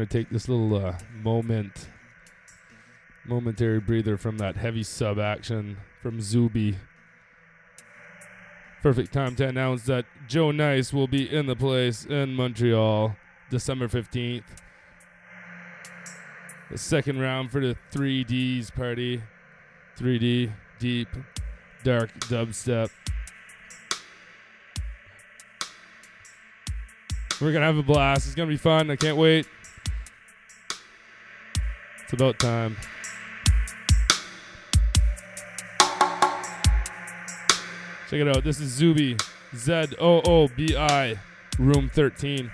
Gonna 0.04 0.22
take 0.22 0.28
this 0.28 0.50
little 0.50 0.76
uh, 0.76 0.98
moment, 1.22 1.88
momentary 3.24 3.80
breather 3.80 4.18
from 4.18 4.36
that 4.36 4.54
heavy 4.54 4.82
sub 4.82 5.18
action 5.18 5.78
from 6.02 6.18
Zoobi. 6.18 6.76
Perfect 8.82 9.14
time 9.14 9.34
to 9.36 9.48
announce 9.48 9.84
that 9.84 10.04
Joe 10.28 10.50
Nice 10.50 10.92
will 10.92 11.06
be 11.06 11.32
in 11.32 11.46
the 11.46 11.56
place 11.56 12.04
in 12.04 12.34
Montreal, 12.34 13.16
December 13.48 13.88
15th. 13.88 14.44
The 16.70 16.76
second 16.76 17.18
round 17.18 17.50
for 17.50 17.62
the 17.62 17.74
3Ds 17.90 18.74
party. 18.74 19.22
3D, 19.96 20.52
deep, 20.78 21.08
dark 21.82 22.12
dubstep. 22.28 22.90
We're 27.40 27.54
gonna 27.54 27.64
have 27.64 27.78
a 27.78 27.82
blast. 27.82 28.26
It's 28.26 28.34
gonna 28.34 28.50
be 28.50 28.58
fun. 28.58 28.90
I 28.90 28.96
can't 28.96 29.16
wait. 29.16 29.46
It's 32.04 32.12
about 32.12 32.38
time. 32.38 32.76
Check 38.10 38.20
it 38.20 38.28
out. 38.28 38.44
This 38.44 38.60
is 38.60 38.80
Zoobi. 38.80 39.20
Z 39.56 39.96
O 39.98 40.20
O 40.24 40.48
B 40.48 40.76
I. 40.76 41.18
Room 41.58 41.88
13. 41.88 42.50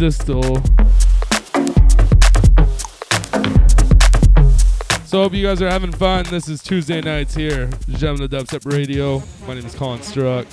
Distal. 0.00 0.42
So 5.04 5.22
hope 5.22 5.34
you 5.34 5.42
guys 5.46 5.60
are 5.60 5.68
having 5.68 5.92
fun. 5.92 6.24
This 6.30 6.48
is 6.48 6.62
Tuesday 6.62 7.02
nights 7.02 7.34
here, 7.34 7.68
Jamming 7.90 8.26
the 8.26 8.28
Dubstep 8.34 8.64
Radio. 8.72 9.22
My 9.46 9.52
name 9.52 9.66
is 9.66 9.74
Construct. 9.74 10.50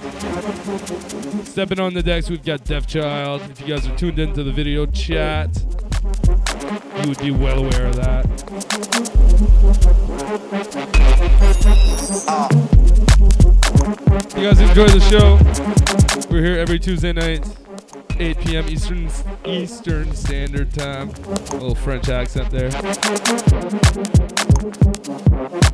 Stepping 1.48 1.80
on 1.80 1.94
the 1.94 2.04
decks, 2.04 2.30
we've 2.30 2.44
got 2.44 2.66
Deaf 2.66 2.88
Child. 2.88 3.42
If 3.50 3.62
you 3.62 3.68
guys 3.68 3.88
are 3.88 3.96
tuned 3.96 4.20
into 4.20 4.44
the 4.44 4.52
video 4.52 4.86
chat, 4.86 5.50
you 7.02 7.08
would 7.08 7.20
be 7.20 7.32
well 7.32 7.60
aware 7.60 7.86
of 7.86 7.96
that. 7.96 8.26
You 14.36 14.44
guys 14.44 14.60
enjoy 14.60 14.88
the 14.88 15.00
show. 15.10 15.40
We're 16.30 16.44
here 16.44 16.60
every 16.60 16.80
Tuesday 16.80 17.14
night, 17.14 17.48
8 18.20 18.40
p.m. 18.40 18.70
Eastern 18.70 19.10
Eastern 19.46 20.16
Standard 20.16 20.74
Time. 20.74 21.10
A 21.10 21.54
little 21.54 21.76
French 21.76 22.10
accent 22.10 22.50
there. 22.50 22.72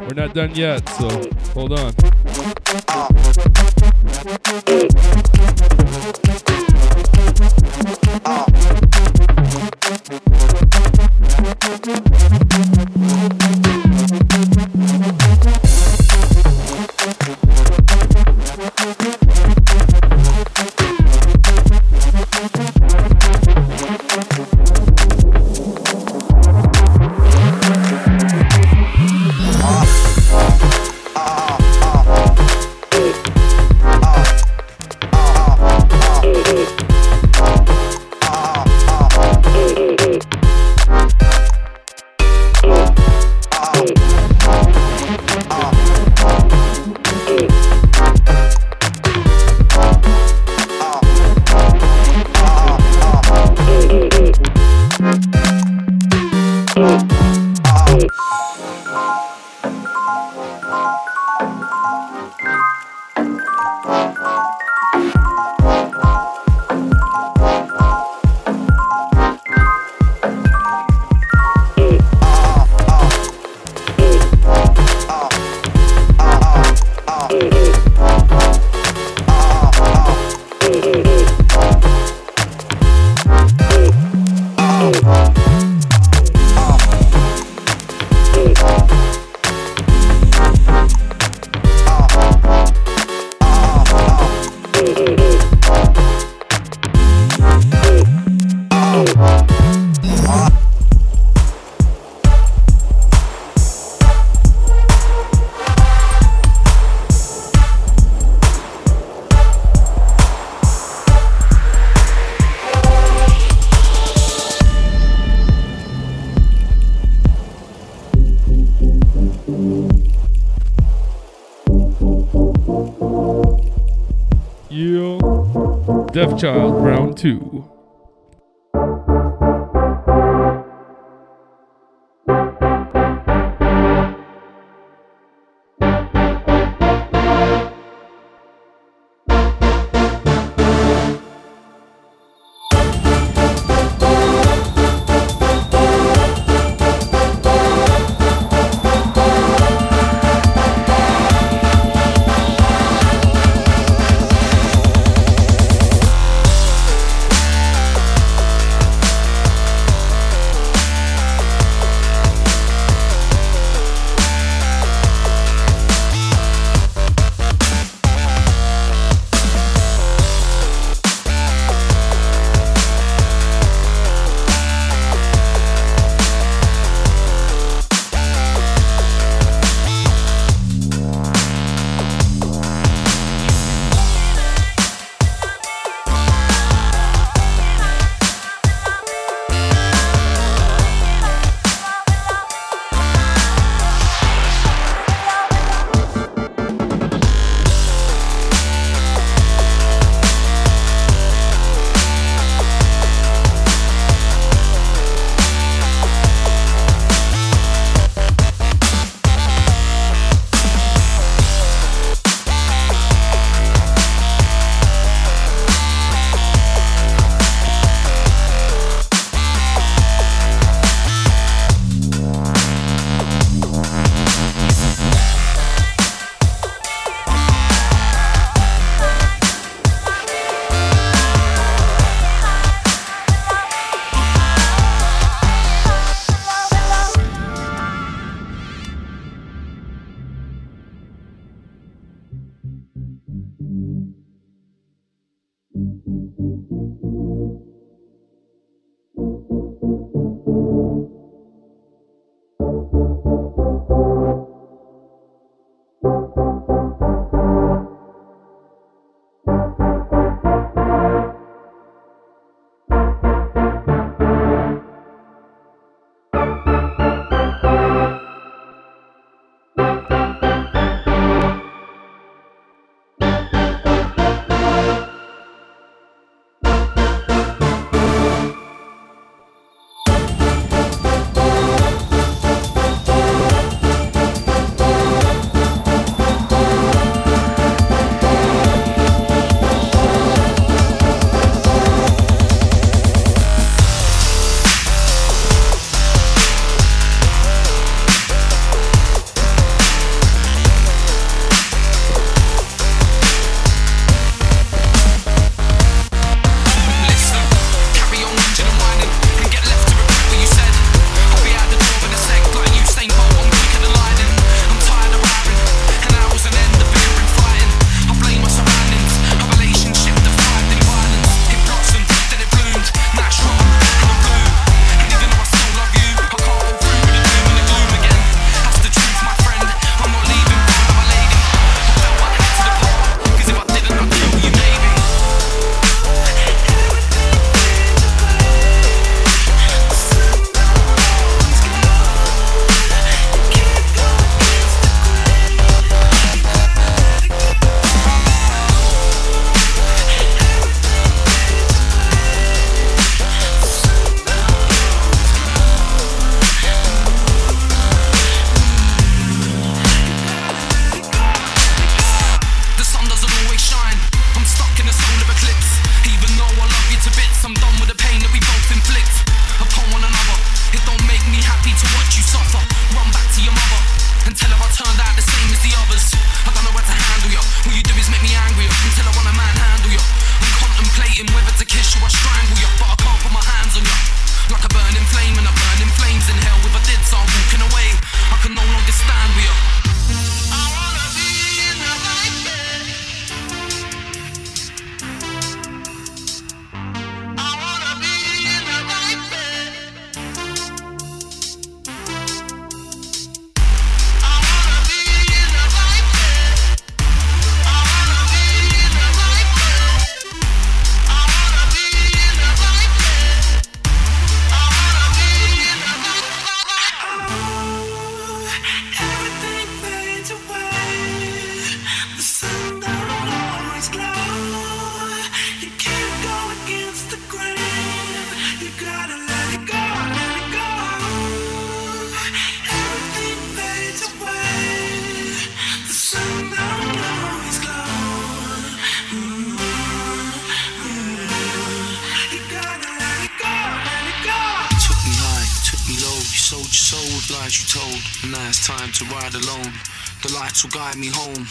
We're 0.01 0.15
not 0.15 0.33
done 0.33 0.53
yet, 0.53 0.87
so 0.89 1.09
hold 1.53 1.79
on. 1.79 2.12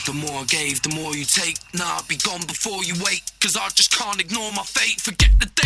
The 0.04 0.12
more 0.12 0.40
I 0.40 0.44
gave, 0.44 0.82
the 0.82 0.94
more 0.96 1.14
you 1.14 1.24
take. 1.24 1.58
Nah, 1.74 1.98
I'll 1.98 2.02
be 2.08 2.16
gone 2.16 2.40
before 2.40 2.82
you 2.82 2.94
wake. 3.04 3.22
Cause 3.40 3.56
I 3.56 3.68
just 3.68 3.96
can't 3.96 4.20
ignore 4.20 4.50
my 4.52 4.62
fate. 4.62 5.00
Forget 5.00 5.30
the 5.38 5.46
day. 5.46 5.61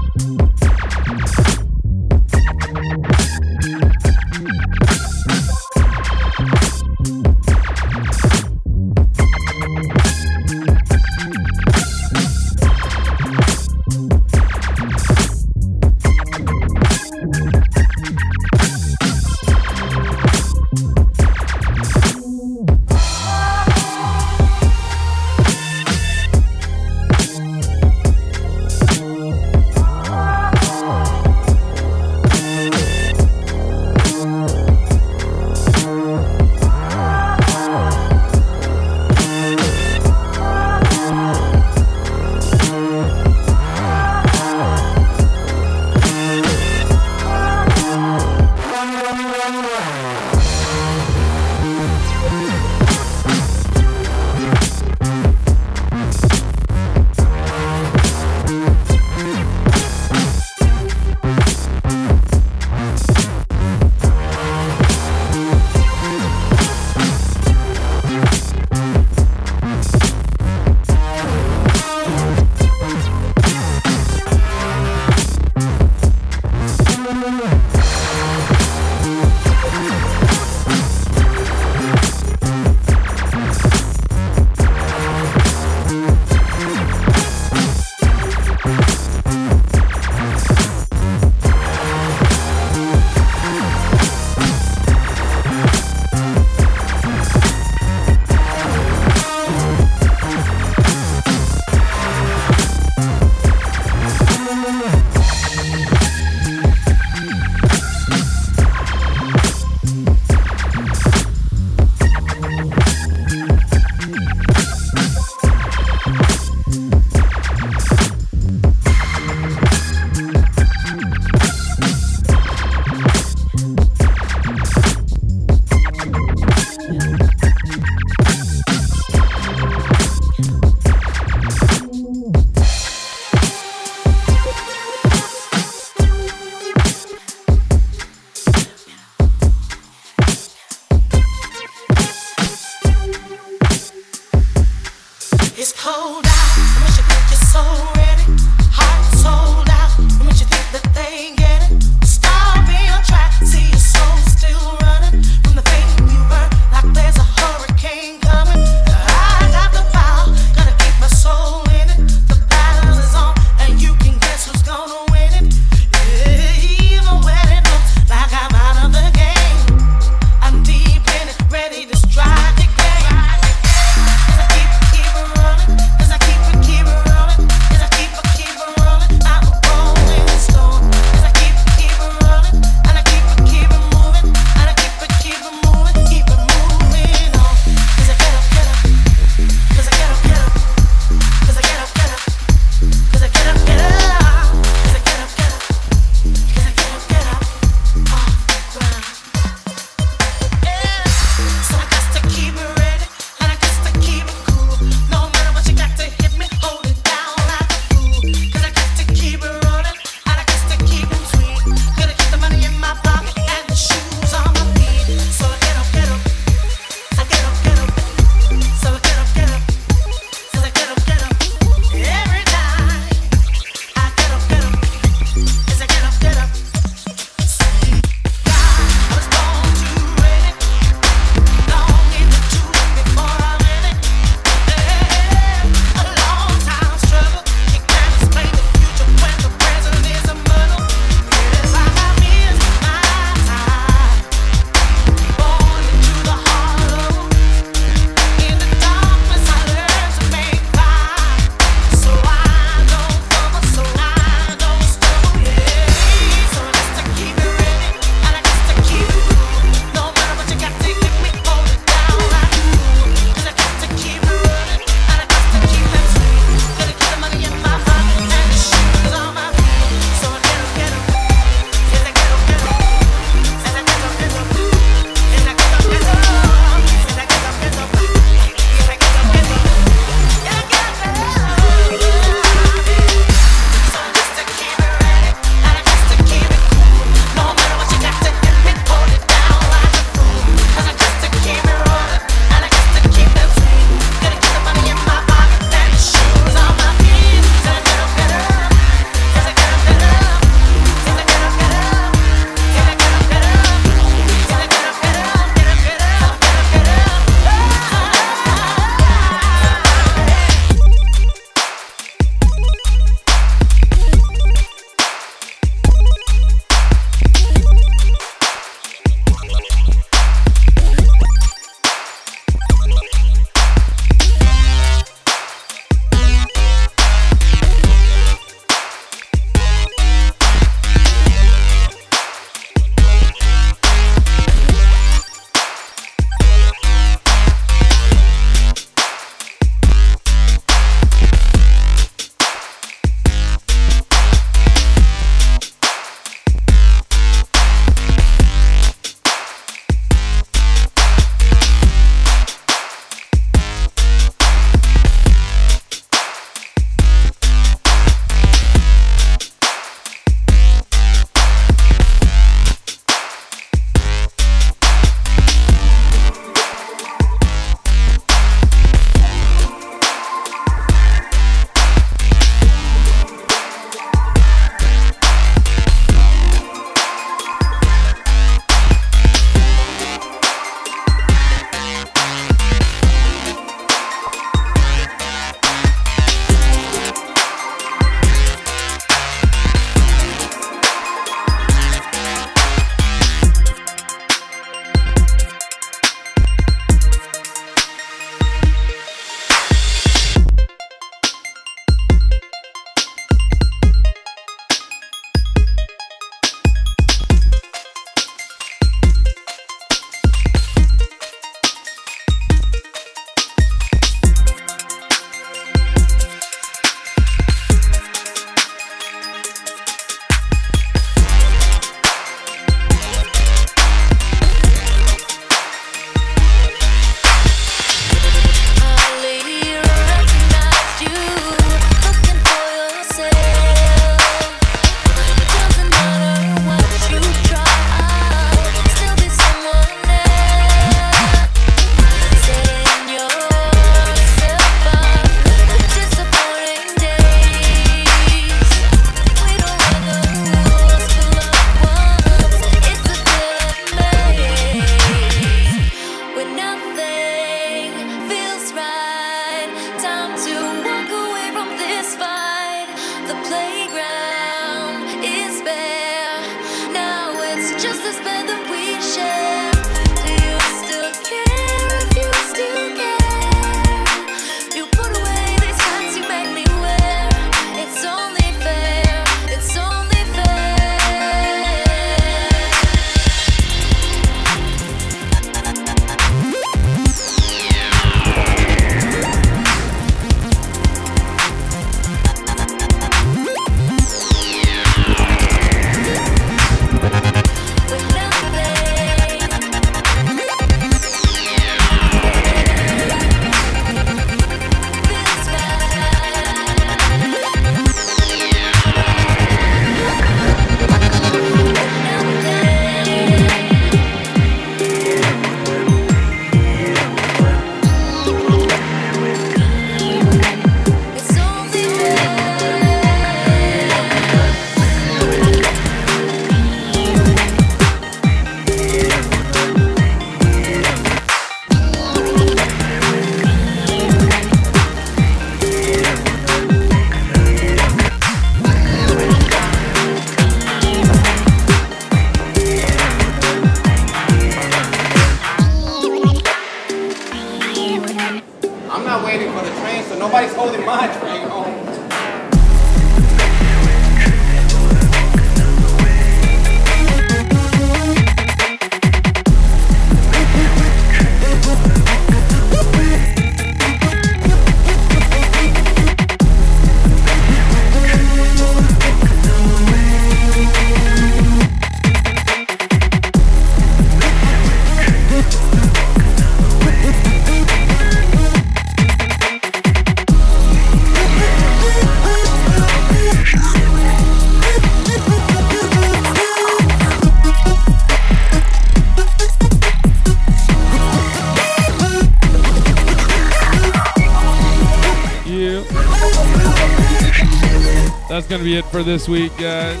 For 598.96 599.02
this 599.02 599.28
week, 599.28 599.54
guys. 599.58 600.00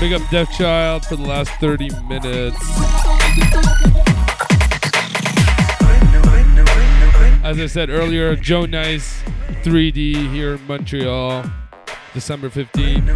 Big 0.00 0.14
up 0.14 0.22
Deaf 0.30 0.50
Child 0.56 1.04
for 1.04 1.16
the 1.16 1.22
last 1.22 1.50
30 1.60 1.90
minutes. 2.08 2.56
As 7.44 7.60
I 7.60 7.66
said 7.66 7.90
earlier, 7.90 8.34
Joe 8.36 8.64
Nice 8.64 9.22
3D 9.64 10.32
here 10.32 10.54
in 10.54 10.66
Montreal, 10.66 11.44
December 12.14 12.48
15th. 12.48 13.06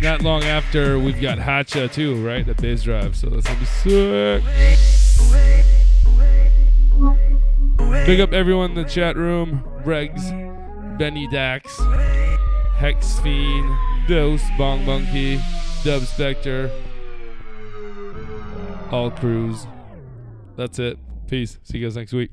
Not 0.00 0.22
long 0.22 0.42
after, 0.44 0.98
we've 0.98 1.20
got 1.20 1.36
Hatcha 1.36 1.92
too, 1.92 2.26
right? 2.26 2.46
The 2.46 2.54
Bass 2.54 2.84
Drive, 2.84 3.14
so 3.14 3.28
that's 3.28 3.46
gonna 3.46 3.60
be 3.60 3.66
sick. 3.66 4.42
Big 8.06 8.20
up 8.20 8.32
everyone 8.32 8.70
in 8.70 8.76
the 8.76 8.84
chat 8.88 9.16
room 9.16 9.62
Regs, 9.84 10.32
Benny 10.98 11.28
Dax, 11.28 11.78
Hex 12.76 13.18
Fiend, 13.20 13.76
Dose, 14.08 14.42
Bong 14.56 14.84
Monkey, 14.84 15.40
Dub 15.84 16.02
Spectre, 16.02 16.70
all 18.90 19.10
crews. 19.10 19.66
That's 20.56 20.78
it. 20.78 20.98
Peace. 21.26 21.58
See 21.62 21.78
you 21.78 21.86
guys 21.86 21.96
next 21.96 22.12
week. 22.12 22.30